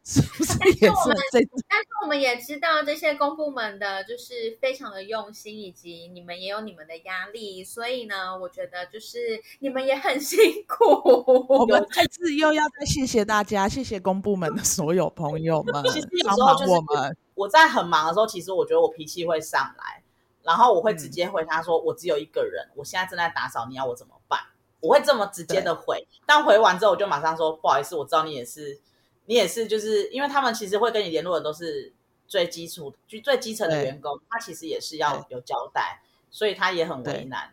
[0.08, 0.94] 是不是也是
[1.30, 1.38] 这？
[1.68, 11.44] 但是我们也知道这些公部门的就是非常的用心，以及你们也有你们的压力，所以呢，我觉得就是你们也很辛苦。
[11.46, 20.02] 我们这次又要再谢谢大家，谢谢公部门的所有朋友们，其实有时候就是我们我在很忙的时候，其实我觉得我脾气会上来，
[20.42, 24.40] 然后我会直接回他说：“嗯、我只有一个人，我现在正在打扫，你要我怎么办？”
[24.80, 28.80] 我会这么直接的回，但回完之后我就马上说：“不好意思，我知道你也是。”
[29.28, 31.92] 你也是，就是因为他们其实会跟你联络的都是
[32.26, 37.52] 最基础、就最基层的员工，他其实也是要有交代，所以他也很为难。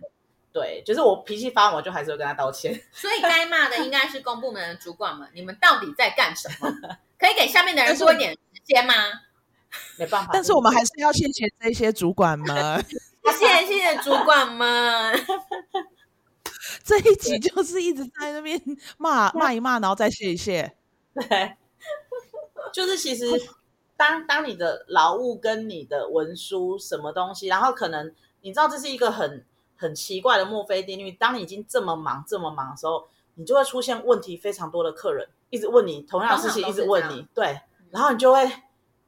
[0.53, 2.81] 对，就是我脾气发完，我就还是会跟他道歉。
[2.93, 6.73] 所以该骂的应该是公部门的主管们，你们到底在干什么？
[7.19, 8.93] 可以给下面的人多一点时间吗？
[9.99, 12.85] 没办法，但是我们还是要谢谢这些主管们，
[13.37, 15.25] 谢谢主管们。
[16.85, 18.57] 这一集就是一直在那边
[18.97, 20.73] 骂骂一骂，然后再谢一谢。
[21.13, 21.57] 对。
[22.75, 23.25] 就是其实
[23.95, 29.45] 当，当当你的劳务跟你的文书什么东西，然后可能你知道这是一个很
[29.77, 31.09] 很奇怪的墨菲定律。
[31.13, 37.61] 当你已经这么忙这么忙的时候，你就会出现问题非常多的客人一直问你同样的事情，一直问你，对，
[37.91, 38.43] 然后你就会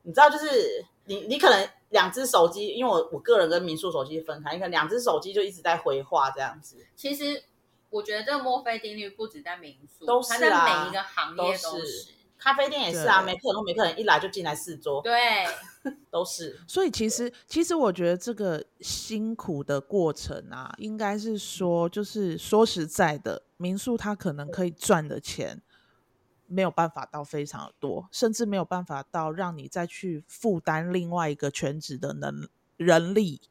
[0.04, 6.78] 你知道，就是你你可能两只手机，因为我我个人跟民宿手机分开，你可能两只手机就一直在回话这样子。
[6.96, 7.44] 其实
[7.90, 12.14] 我觉得这个墨菲定律不止在民宿，都是啊，它在每一个行业都是。
[12.48, 15.14] 咖啡店也是啊，没客人都没客人，一来就进来四桌，对，
[16.10, 16.58] 都是。
[16.66, 25.62] 所以其实，其实我觉得这个辛苦的过程啊，应该是说，就是说实在的，民宿它可能可以赚的钱，
[26.46, 33.42] 没有办法到非常的多，甚至没有办法到让你再去负担另外一个全职的能人力。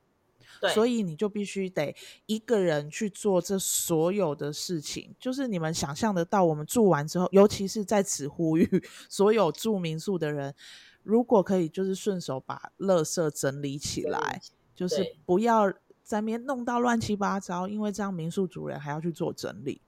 [0.73, 1.95] 所以你就必须得
[2.27, 8.69] 一个人去做这所有的事情，就是你们想象得到，我们住完之后，尤其是在此呼吁
[9.09, 10.55] 所有住民宿的人，
[11.03, 14.41] 如果可以，就是顺手把垃圾整理起来，
[14.75, 19.81] 就是不要在面弄到乱七八糟，因为这样民宿主人还要去做整理，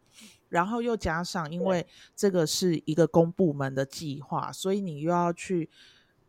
[0.48, 5.70] 然后又加上因为这个是一个公部门的计划，所以你又要去。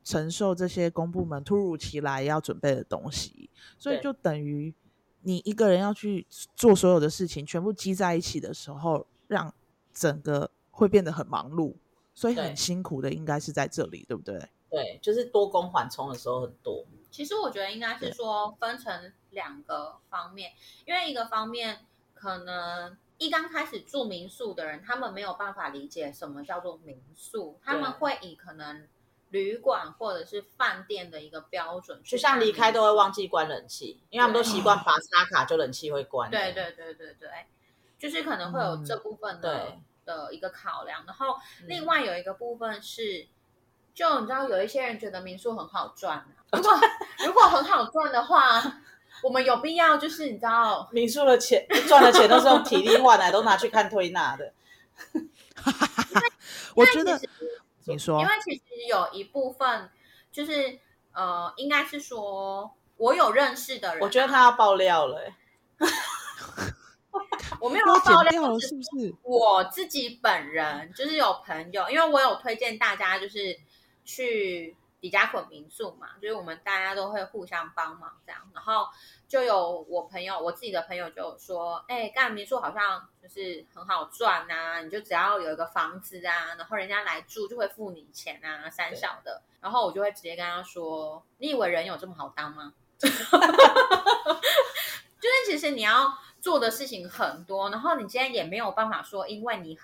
[0.10, 4.74] 承受这些公部门突如其来要准备的东西，所以就等于
[5.22, 9.54] 你一个人要去做所有的事情，全部积在一起的时候，让
[9.94, 11.76] 整个会变得很忙碌，
[12.16, 14.50] 所以很辛苦的应该是在这里，对不对？
[14.72, 16.84] 对，就是多工缓冲的时候很多。
[17.12, 20.54] 其实我觉得应该是说分成两个方面，
[20.88, 28.88] 因为一个方面可能一刚开始住民宿的人，他们没有办法理解什么叫做民宿，他们会以可能。
[29.30, 36.32] 旅馆或者是饭店的一个标准，就像离开都会忘记关冷气，因为他们都习惯拔插卡就冷气会关。
[36.32, 37.30] 对对对对对，
[38.00, 41.04] 就是可能会有这部分的、嗯、的一个考量。
[41.06, 41.38] 然后
[41.68, 43.28] 另外有一个部分是，
[43.94, 46.80] 就你知道有一些人觉得民宿很好赚、啊， 如果
[47.28, 48.82] 如果很好赚的话，
[49.22, 54.54] 我们有必要就是你知道民宿的钱赚的钱都是用体力换来，都拿去看推拿的。
[56.74, 57.20] 我觉得。
[57.86, 59.90] 你说，因为其实有一部分
[60.32, 60.80] 就是
[61.14, 65.34] 呃，应该是说我有认识的人，我觉得他要爆料了，
[67.60, 69.16] 我没有要爆料了，是不是？
[69.24, 73.58] 我自己本人就是有朋友，因为我有推荐大家就是
[74.06, 78.88] 去迪迦昆民宿嘛，就是我们大家都会互相帮忙这样，然后。
[79.30, 93.22] 就有我朋友，我自己的朋友就说：“哎，干民宿好像就是很好赚呐、啊，你就只要有一个房子啊，然后人家来住就会付你钱啊，三小的。”然后我就会直接跟他说：“你以为人有这么好当吗？” 就是
[95.46, 99.78] 其实你要做的事情很多，然后你今天也没有办法说，因为你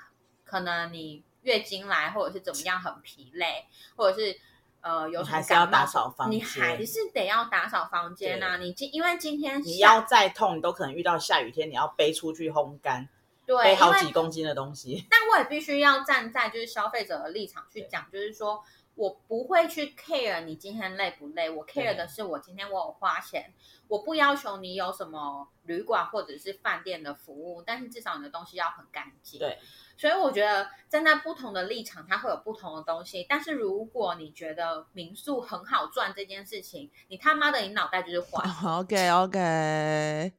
[0.44, 4.40] 可能你月经来或者是怎么样很疲累，或者是。
[4.86, 8.58] 呃，有还是要打扫房间，你还是得要打扫房间呐、啊。
[8.58, 13.10] 你今因为今天你要再痛，你都可能遇到下雨天，你要背出去烘干，
[13.48, 15.08] 对，背好几公斤的东西。
[15.10, 18.64] 但我也必须要站在就是消费者的立场去讲，就是说
[18.96, 23.54] 我不会去 care 你今天累不累，我 care 的是我今天我有花钱，
[23.88, 29.40] 我不要求你有什么旅馆或者是饭店的服务，但是至少你的东西要很干净。
[29.40, 29.58] 对。
[29.98, 33.26] 所以我觉得站在不同的立场，它会有不同的东西。
[33.30, 38.44] 但是如果你觉得民宿很好赚这件事情，你他妈的你脑袋就是坏。
[38.80, 40.34] OK OK，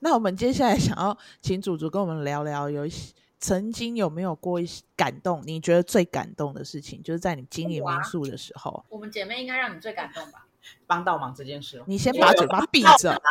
[0.00, 5.42] 那我们接下来想要请主厨跟我们聊聊，有一些曾经有没有过一些感动？
[5.44, 8.84] 你觉得最感动的事情，就是在你经营民宿的时候。
[8.88, 10.46] 我们姐妹应该让你最感动吧？
[10.86, 13.18] 帮倒忙这件事，你先把嘴巴闭着。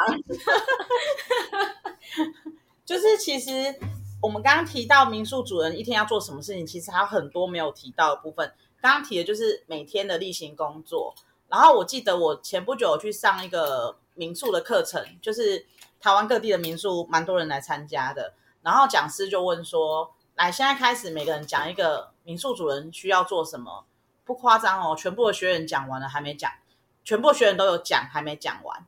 [2.86, 3.76] 就是其实。
[4.20, 8.51] 我们刚刚提到民宿主人一天要做什么事情，其实还有很多没有提到的部分。
[8.82, 11.14] 刚刚提的就是每天的例行工作。
[11.47, 15.68] 然后我记得我前不久去上一个民宿的课程，就是
[15.99, 18.34] 台湾各地的民宿，蛮多人来参加的。
[18.68, 23.86] 然后讲师就问说：“来，现在开始，每个人讲一个民宿主人需要做什么？
[24.26, 26.51] 不夸张哦，全部的学员讲完了还没讲，
[27.05, 28.86] 全部学员都有讲还没讲完。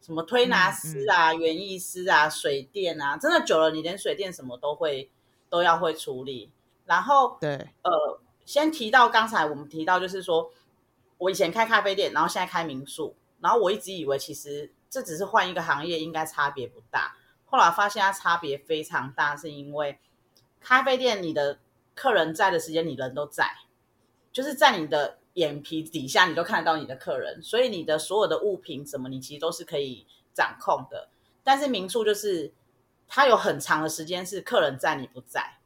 [0.00, 5.10] 什么推拿师啊、园艺师啊、水电啊，真的久了，你连水电什么都会
[5.50, 6.50] 都要会处理。
[6.86, 10.50] 然后，对，呃，先提到刚才我们提到，就是说。”
[11.18, 17.16] 我以前开咖啡店，然后现在开民宿，然后我一直以为其实这只是换一个行业，应该差别不大。
[17.50, 19.98] 后来发现它差别非常大，是因为
[20.60, 21.58] 咖啡店你的
[21.94, 23.50] 客人在的时间，你人都在，
[24.32, 31.08] 就是在你的眼皮底下，你都看得到你的客人，所以你的所有的物品什么，你其实都是可以掌控的。
[31.42, 32.52] 但是民宿就是
[33.06, 35.58] 它有很长的时间是客人在，你不在，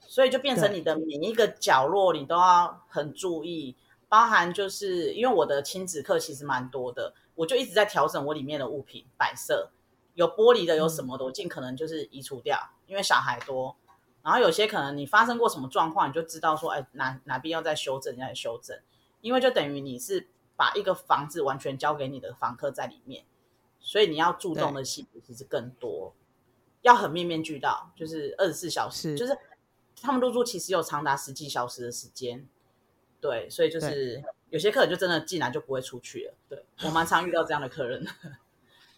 [0.00, 3.76] 所以就变成你的每一个角落你都要很注意。
[4.08, 9.70] 包含就是因为我的亲子课其实蛮多的，我就一直在调整我里面的物品摆设，
[10.16, 13.76] 有玻璃的，有什么的，我尽可能就是移除掉，因为小孩多。
[14.24, 18.76] 然后有些可能你发生过什么状况，你就知道说，哎，哪哪边要再修正，再修正。
[19.20, 23.24] 因为就等于你是把一个房子完全交给你的房客在里面，
[23.78, 26.14] 所以你要注重的细节其实更多，
[26.82, 29.36] 要很面面俱到，就是二十四小时，就是
[30.00, 32.48] 他们入住其实有长达十几小时的时间。
[33.20, 36.34] 对，所以就是有些客人就真的进来就不会出去了。
[36.48, 38.06] 对，我蛮常遇到这样的客人，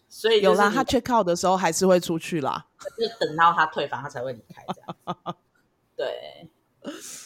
[0.09, 2.65] 所以有啦，他 check out 的时候还是会出去啦，
[2.97, 5.35] 就是等到他退房他才会离开这样。
[5.95, 6.49] 对，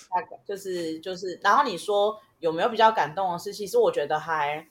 [0.09, 3.51] 大概就是就是，然后你说有没有比较感动的事？
[3.53, 4.67] 其实我觉得还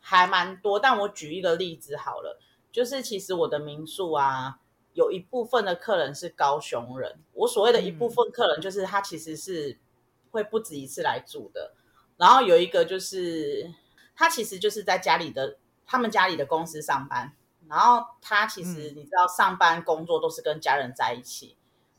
[0.00, 2.38] 还蛮多，但我举一个例子好了，
[2.70, 4.58] 就是其实我的民宿啊，
[4.92, 7.20] 有一部分的客人是高雄人。
[7.32, 9.78] 我所谓的一部分客人，就是他其实是。
[10.32, 11.74] 会不止一次来住的，
[12.16, 13.70] 然后有一个就是
[14.16, 15.58] 他其实就是在家里的
[15.92, 17.34] 他们家里的公司上班，
[17.68, 21.54] 然后他其实你知道上班工作都是跟家人在一起，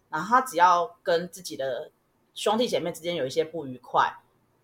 [0.09, 1.91] 然后他只要跟自己的
[2.33, 4.17] 兄弟姐妹之间有一些不愉快，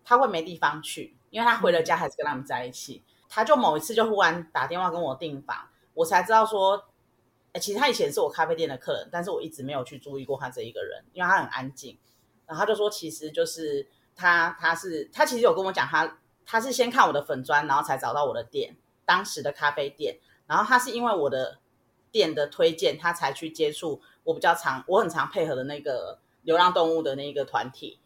[0.04, 6.86] 他会没地方去，因为他回了家还是跟他们在一起，他就某一次就忽然打电话跟我订房，我才知道说，
[7.52, 11.96] 哎，其实他以前是我咖啡店的客人，但是我一直没有去注意过他这一个人，因为他很安静。
[12.46, 18.74] 然后他就说，其实就是他，他是他其实有跟我讲，他他是先看我的粉砖，然后才找到我的店，
[19.10, 20.20] 当时的咖啡店。
[20.46, 21.58] 然后他是因为我的
[22.12, 27.98] 店的推荐，他才去接触我比较常，我很常配合的那个流浪动物的那个团体。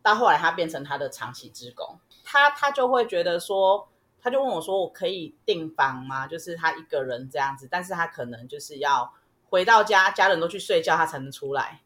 [0.00, 3.88] 到后来他变成他的长期职工，他他就会觉得说，
[4.20, 6.28] 他就问我说，我可以订房吗？
[6.28, 9.12] 就是他一个人这样子，但是他可能就是要
[9.50, 11.82] 回到家，家人都去睡觉，他才能出来。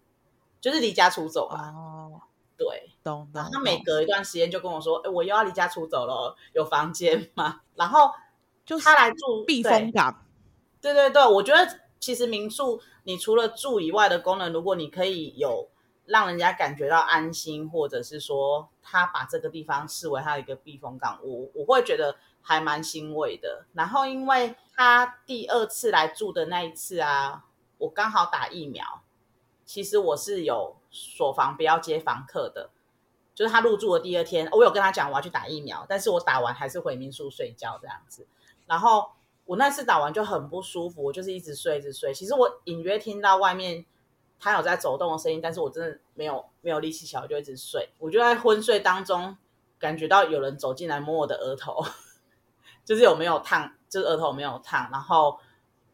[0.58, 1.70] 就是离家出走啊！
[1.76, 2.20] 哦，
[2.56, 3.28] 对，懂。
[3.32, 8.10] 然后他每隔一段时间就跟我说：“哎，我又要离家出走了，有房间吗？”然后
[8.66, 10.22] 就他来住避风港。
[10.82, 15.68] 对对对，我觉得其实民宿你除了住以外的功能，如果你可以有
[16.04, 23.64] 让人家感觉到安心，或者是说他把这个地方视为他的一个避风港，我我会觉得还蛮欣慰的。
[23.72, 27.44] 然后因为他第二次来住的那一次啊，
[27.78, 29.02] 我刚好打疫苗。
[29.64, 32.70] 其实我是有锁房不要接房客的，
[33.34, 38.28] 就是他入住的第二天，我有跟他讲我要去打疫苗，但是我打完还是回民宿睡觉这样子。
[38.66, 39.08] 然后
[39.44, 42.12] 我那次打完就很不舒服，我就是一直睡一直睡。
[42.12, 43.84] 其实我隐约听到外面
[44.38, 47.88] 他有在走动的声音，但是我真的没有没有力气起来，就一直睡。
[47.98, 49.36] 我就在昏睡当中
[49.78, 51.84] 感觉到有人走进来摸我的额头，
[52.84, 55.38] 就是有没有烫，就是额头没有烫，然后。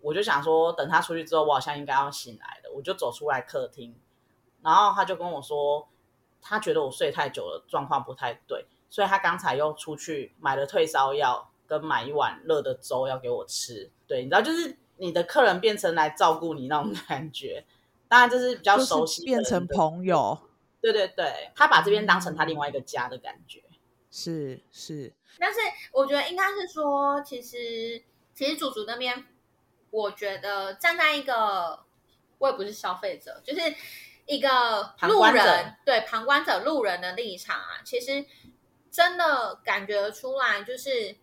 [0.04, 2.72] 我就想说，等他出去之后，我好像应该要醒来了。
[2.74, 3.94] 我就走出来客厅，
[4.60, 5.86] 然后他就跟我说，
[6.40, 13.90] 他觉得我睡太久了，状况不太对，所以他刚才又出去买了退烧药，跟买一碗热的粥要给我吃。
[14.06, 17.64] 对，你知道，就是你的客人变成来照顾你那种感觉。
[18.08, 20.38] 当然，这是比较熟悉，变成朋友。
[20.82, 23.62] 对对对，他把这边当成他另外一个家的感觉。
[24.10, 25.60] 是是，但是
[25.92, 28.02] 我觉得应该是说，其实
[28.34, 29.24] 其实主厨那边。
[29.90, 31.78] 我觉得站在一个，
[32.38, 33.60] 我也不是消费者，就是
[34.24, 34.48] 一个
[35.02, 38.24] 路人，对旁观者、路人的立场啊，其实
[38.90, 41.14] 真的感觉出来，就是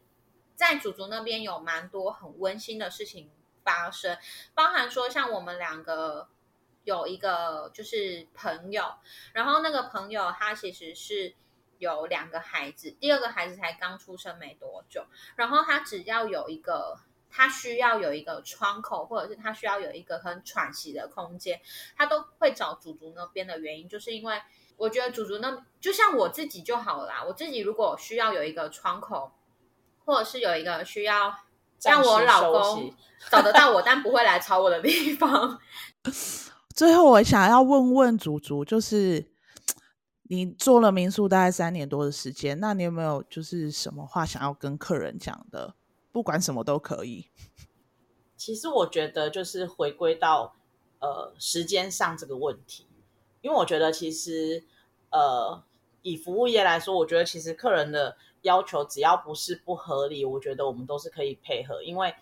[0.59, 3.31] 在主厨那边有蛮多很温馨的事情
[3.63, 4.17] 发生，
[4.53, 6.27] 包含说像我们两个
[6.83, 8.83] 有一个就是朋友，
[9.31, 11.33] 然后那个朋友他其实是
[11.77, 15.05] 有两个孩子，第二个孩子才刚出生没多久，
[15.37, 16.99] 然后他只要有一个。
[17.31, 21.61] 他需要有一个窗口，或者是他需要有一个很喘息的空间，
[21.95, 24.41] 他都会找主族那边的原因，就是因为
[24.77, 27.23] 我觉得主族那就像我自己就好了啦。
[27.23, 29.31] 我自己如果需要有一个窗口，
[30.09, 31.31] 或者是有一个需要
[31.83, 32.91] 让我老公
[33.29, 35.59] 找得到我，但不会来吵我的地方。
[36.75, 39.31] 最后，我想要问问祖祖，就是
[40.23, 45.75] 你做了民宿大概三年多的时间，那你有没有就是什么话想要跟客人讲的？
[46.11, 47.29] 不管什么都可以。
[48.35, 50.55] 其实我觉得就是回归到
[50.99, 52.87] 呃时间上这个问题，
[53.41, 54.63] 因为我觉得其实
[55.11, 55.63] 呃
[56.01, 61.83] 以服务业来说，我觉得其实客人的要求只要不是不合理，我觉得我们都是可以配合。
[61.83, 62.13] 因为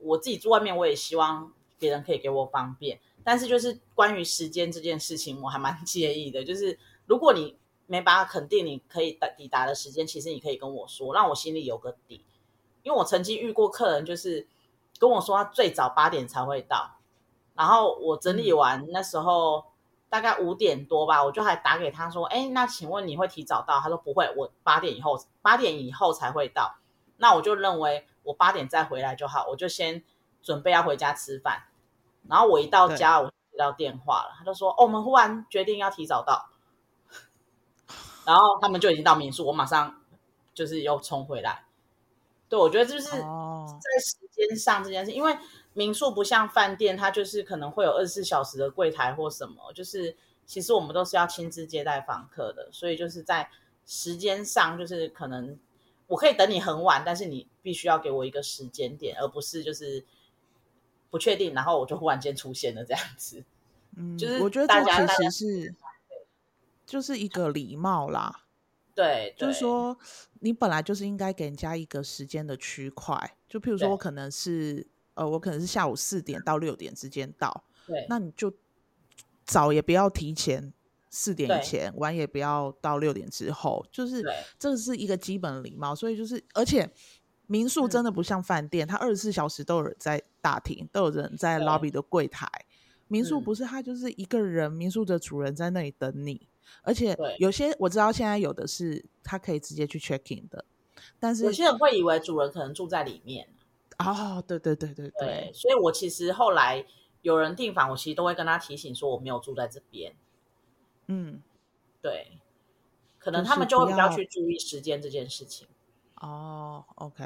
[0.00, 3.00] 我自己住外面，我也希望别人可以给我方便。
[3.22, 6.44] 但是就是关于时间这件事情，我还蛮介意的。
[6.44, 7.56] 就是如果你
[7.86, 12.24] 没办法肯定你可以抵达的时间，其实你可以跟我说，让我心里有个底。
[12.82, 14.46] 因为我曾经遇过客人，就是
[14.98, 16.98] 跟我说他最早八点才会到，
[17.54, 19.64] 然后我整理完、嗯、那时候
[20.14, 26.76] 大概五点多吧，我就还打给他说：“哎，那请问你会提早到？”他说：“不会，我八点以后八点以后才会到。”
[27.18, 30.04] 那我就认为我八点再回来就好，我就先
[30.40, 31.64] 准备要回家吃饭。
[32.28, 36.48] 然后我一到家，我接到电话了，他就说：“哦，我们忽然决定要提早到。”
[38.24, 40.00] 然后他们就已经到民宿，我马上
[40.54, 41.64] 就是又冲回来。
[42.48, 45.16] 对，我觉得就是在时间上这件事，oh.
[45.16, 45.36] 因为
[45.74, 50.16] 民宿不像饭店，它就是可能会有二十四小时的柜台或什么，就是
[50.46, 53.50] 其实我们都是要亲自接待访客的，所以就是在
[53.84, 55.58] 时间上，就是可能
[56.06, 60.04] 我可以等你很晚，但是你必须要给我一个时间点，而不是就是
[61.10, 63.44] 不确定，然后我就忽然间出现了这样子。
[63.96, 65.74] 嗯，就是我觉得这其实是
[66.86, 68.40] 就是一个礼貌啦。
[68.94, 69.98] 对，就是说，
[70.38, 78.52] 你本来就是应该给人家一个时间的区块，就譬如说我可能是，呃，我可能是下午四点到六点之间到，对，那你就
[79.44, 80.72] 早也不要提前
[81.08, 84.24] 四点以前，晚也不要到六点之后，就是
[84.58, 85.94] 这是一个基本礼貌。
[85.94, 86.90] 所以就是，而且
[87.46, 92.48] 民宿真的不像饭店，嗯、它二十四小时都有人在大厅，都有人在 lobby 的柜台。
[93.06, 96.48] 民宿不是，它就是一个人，民宿的主人在那里等你。
[96.82, 100.64] 而且有些我知道，现在有的是他可以直接去 check in 的，
[101.20, 103.46] 但是有些人会以为主人可能住在里面。
[103.98, 106.84] 哦，对对对对对，对，所以我其实后来
[107.22, 110.14] 有人订房，我其实都会跟他提醒说我没有住在这边。
[111.06, 111.42] 嗯，
[112.00, 112.38] 对，
[113.18, 115.66] 可能他们就会比较去注意时间这件事情。
[116.16, 117.24] 哦，OK，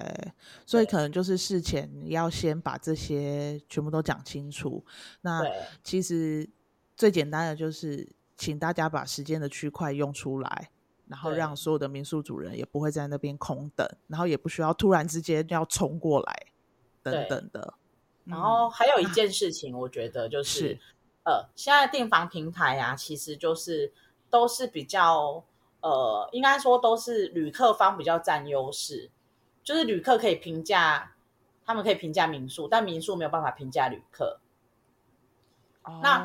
[0.66, 4.84] 所以可能就是事前你要先把这些全部都讲清楚。
[5.20, 5.42] 那
[5.82, 6.48] 其实
[6.96, 8.08] 最简单的就是。
[8.40, 10.70] 请大家把时间的区块用出来，
[11.08, 16.46] 然后让所有的民宿主人也不会在那边空等，然后也不需要突然之间要冲过来
[17.02, 17.74] 等等的。
[18.24, 20.78] 然后还有一件事情，我觉得就是，是
[21.24, 23.92] 呃，现在订房平台啊，其实就是
[24.28, 25.44] 都是比较
[25.80, 29.10] 呃，应该说都是旅客方比较占优势，
[29.62, 31.14] 就是旅客可以评价，
[31.64, 34.40] 他们可以评价民宿，但民宿没有办法评价旅客。
[36.02, 36.22] 那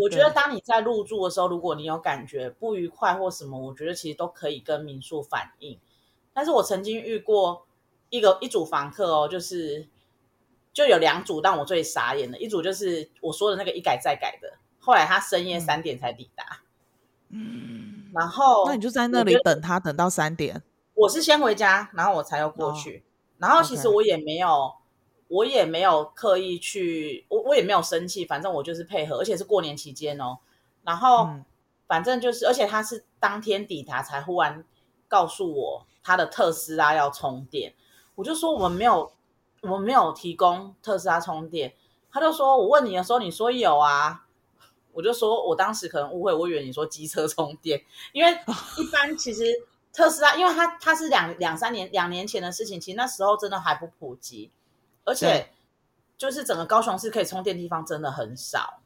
[0.00, 5.78] 我觉得，当你在入住的时候，如果你有感觉不愉快或什么，我觉得其实都可以跟民宿反映。
[6.32, 7.66] 但是我曾经遇过
[8.08, 9.86] 一个一组房客哦，就是
[10.74, 16.58] 就有两组，让我最傻眼的一组就是我说的那个一改再改的，后来他深夜三点才抵达。
[17.30, 20.62] 嗯，然后那你就在那里等他，等到三点。
[20.92, 23.02] 我是先回家，然后我才要过去。
[23.38, 24.74] 然后其实我也没有。
[25.28, 30.38] 我也没有刻意去，我我也没有生气，反正我就是配合，而且是过年期间哦。
[30.84, 31.28] 然后
[31.88, 34.62] 反正就是，而且他是当天抵达才忽然
[35.08, 37.74] 告诉我他的特斯拉要充电，
[38.14, 39.10] 我就说我们没有，
[39.64, 41.74] 我们没有提供特斯拉充电。
[42.10, 44.26] 他就说我问你的时候，你说有啊，
[44.92, 48.32] 我就说我当时可能误会，我以为你说机车充电， 因为
[48.78, 49.44] 一般其实
[49.92, 54.50] 特斯拉，因为它它是两两三年两年前的事情，其实那时候真的还不普及。
[55.04, 55.50] 而且，
[56.16, 58.80] 就是整个高雄市可以充电地方真的很少。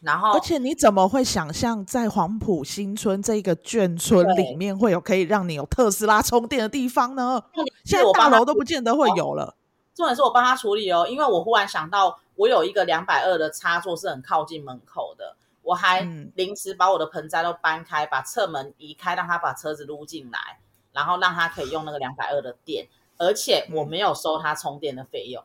[0.00, 7.44] 然后，而且你怎么会想象在黄埔新村这个眷村里面会有可以让你有特斯拉充电的地方呢？
[7.84, 9.56] 现在大楼都不见得会有了。
[9.94, 16.00] 重点是我帮他处理哦，因为我忽然想到，我有一个两百二的插座是很靠近门口的，我还
[16.34, 20.58] 临时把我的盆栽都搬开，把侧门移开，让他把车子撸进来，
[20.92, 22.88] 然后让他可以用那个两百二的电。
[23.22, 25.44] 而且我没有收他充电的费用，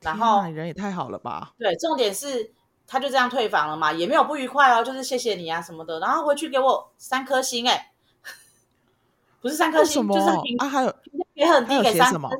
[0.00, 1.52] 然后人也太好了吧？
[1.58, 2.50] 对，重点是
[2.86, 7.92] 他就这样退房了嘛，也没有不愉快哦，就是谢谢你啊什么的，然后回去给我三颗星哎、欸，
[9.42, 10.94] 不是三颗星，就是评啊还有
[11.34, 12.30] 也很低给三颗，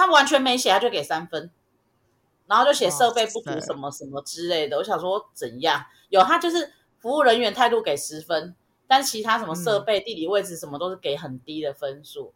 [0.00, 1.50] 他完全没写，他就给三分，
[2.46, 4.78] 然后就写设备不足什么什么之类的。
[4.78, 5.84] 我想说怎样？
[6.08, 8.54] 有他就是服务人员态度给十分，
[8.86, 12.32] 但其他什么设备、嗯、地理位置什么都是给很低的分数。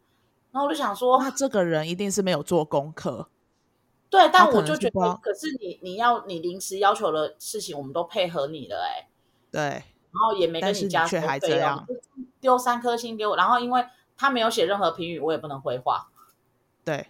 [0.51, 3.29] 然后我就想说，那这个人一定是没有做功课。
[4.11, 9.09] 对，但我就觉得，可是你你要你临时要求的事情，我们都配合你了、欸，哎，
[9.51, 9.83] 对，然
[10.23, 11.85] 后也没跟你加收费用，
[12.39, 13.83] 丢三颗星给我，然后因为
[14.15, 16.09] 他没有写任何评语，我也不能回话。
[16.83, 17.07] 对。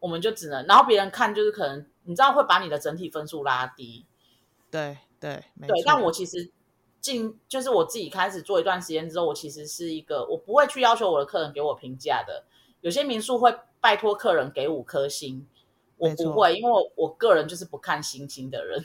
[0.00, 4.04] 我们就只能，然后别人看就是可能，你知道会把你的整体分数拉低。
[4.70, 6.50] 对对对，但我其实
[7.00, 12.44] 进就是我自己开始做一段时间之后，我其实是一个我不会去要求我的客人给我评价的。
[12.80, 15.46] 有些民宿会拜托客人给五颗星，
[15.98, 18.82] 我不会，因为我我个人就是不看星星的人，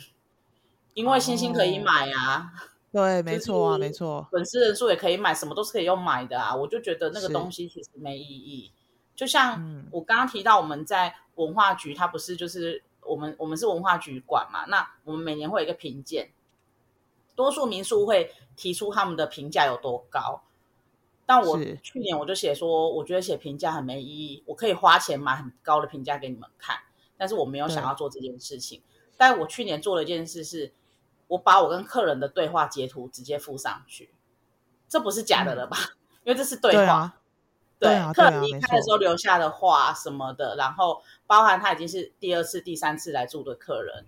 [0.93, 2.51] 因为星星可以买啊。
[2.91, 6.55] 哦、对， 没错啊，没错，粉丝人数也可以买，什么都是可以用买的啊。
[6.55, 8.72] 我就觉得那个东西其实没意义。
[9.16, 14.66] 就像我刚刚提到，我们在文化局，它不是就是我们我们是文化局管嘛？
[14.66, 16.32] 那我们每年会有一个评鉴，
[17.36, 20.41] 多数民宿会提出他们的评价有多高。
[21.26, 26.78] 但我去年我就写说，我觉得写评价很没意义，我可以花钱买很高的评价给你们看，
[27.18, 28.84] 但是我没有想要做这件事情。
[29.18, 30.72] 但我去年做了一件事是，
[31.28, 34.11] 我把我跟客人的对话截图直接附上去，
[34.88, 35.78] 这不是假的了吧？
[35.80, 35.95] 嗯、
[36.26, 37.18] 因为这是对话。
[37.18, 37.24] 对，
[37.86, 44.05] 对啊，客人离开的时候留下的话什么的，然后包含他已经是第二次、第三次来住的客人，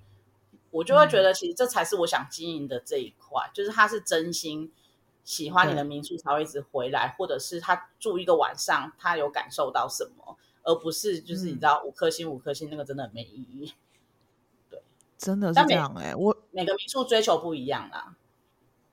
[0.72, 4.72] 我就会觉得其实这才是我想经营的这一块，嗯、就是他是真心
[5.24, 13.74] 喜欢你的民宿才会一直回来，或者是他住一个晚上他有感受到什么，而不是就是你知道五颗星五颗星那个真的很没意义。
[14.70, 14.82] 对，
[15.18, 18.16] 真的是这样哎、欸，我每个民宿追求不一样啦。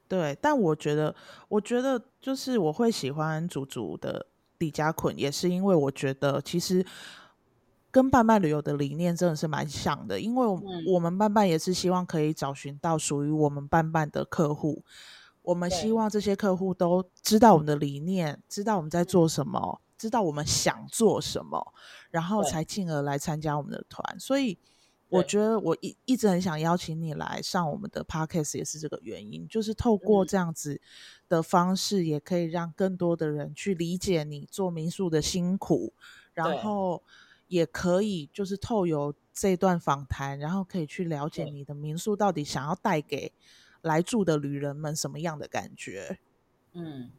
[0.07, 1.15] 对，但我觉得，
[1.49, 4.27] 我觉得就是我会喜欢竹竹的。
[4.59, 6.85] 李家捆也是因为我觉得其实
[7.91, 10.47] 跟伴伴旅游的理念真的是蛮像的，因为
[10.87, 14.83] 我们伴伴也是希望可以找寻到属于我们伴伴的客户，
[15.43, 21.73] 我们希望这些客户都知道我们的理念，知道我们在做什么，知道我们想做什么，
[22.11, 24.59] 然后才进而来参加我们的团，所以。
[25.15, 30.81] 我觉得我一一直很想邀请你来上我们的 podcast，也是这个原因，就是透过这样子
[31.29, 35.93] 的方式，也可以让更多的人去理解你做民宿的辛苦，
[36.33, 37.03] 然后
[37.47, 43.33] 也可以就是透由这段访谈，然后可以去了解你的民宿到底想要带给
[43.83, 46.19] 来住的旅人们什么样的感觉。
[46.73, 47.11] 嗯，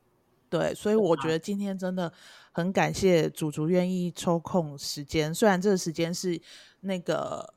[0.50, 2.12] 对，所以我觉得今天真的
[2.52, 6.42] 很感谢竹竹愿意抽空时间，虽然这个时间是
[6.82, 7.54] 那个。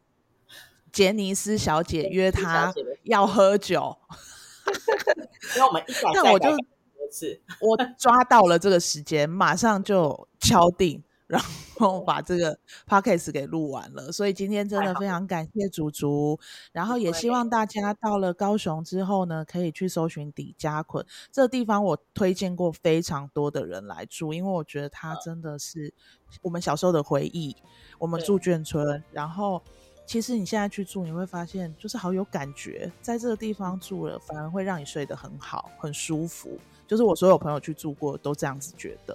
[0.93, 2.73] 杰尼斯小姐约他
[3.05, 3.97] 要喝酒，
[5.57, 6.49] 因为我们一改，那我就
[7.61, 11.41] 我抓到了这个时间，马上就敲定，然
[11.79, 14.13] 后把这个 podcast 给录完了。
[14.13, 16.39] 所以今天真的非常感谢竹竹，
[16.73, 21.83] 然后也希望大家到了高雄之后呢，可以去搜寻底加捆这个地方。
[21.83, 25.95] 我推荐过非常多的人来住，因为我觉得它真的是
[26.43, 27.57] 我们小时候的回忆。
[27.99, 29.63] 我们住眷村，然后。
[30.09, 36.59] 其实你现在去住，你会发现就是好有感觉，在这个地方住了，反而会让你睡得很好，很舒服。
[36.87, 39.15] 就是我所有朋友去住过都这样子觉得。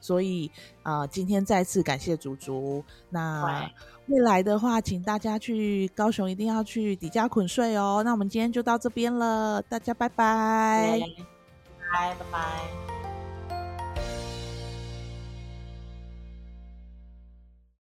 [0.00, 0.48] 所以
[0.84, 2.84] 啊、呃，今天再次感谢竹竹。
[3.10, 3.68] 那
[4.06, 8.02] 未来的话，请大家去高雄一定要去底加捆睡哦。
[8.04, 13.07] 那我们今天就到这边了，大家拜拜，拜拜拜拜。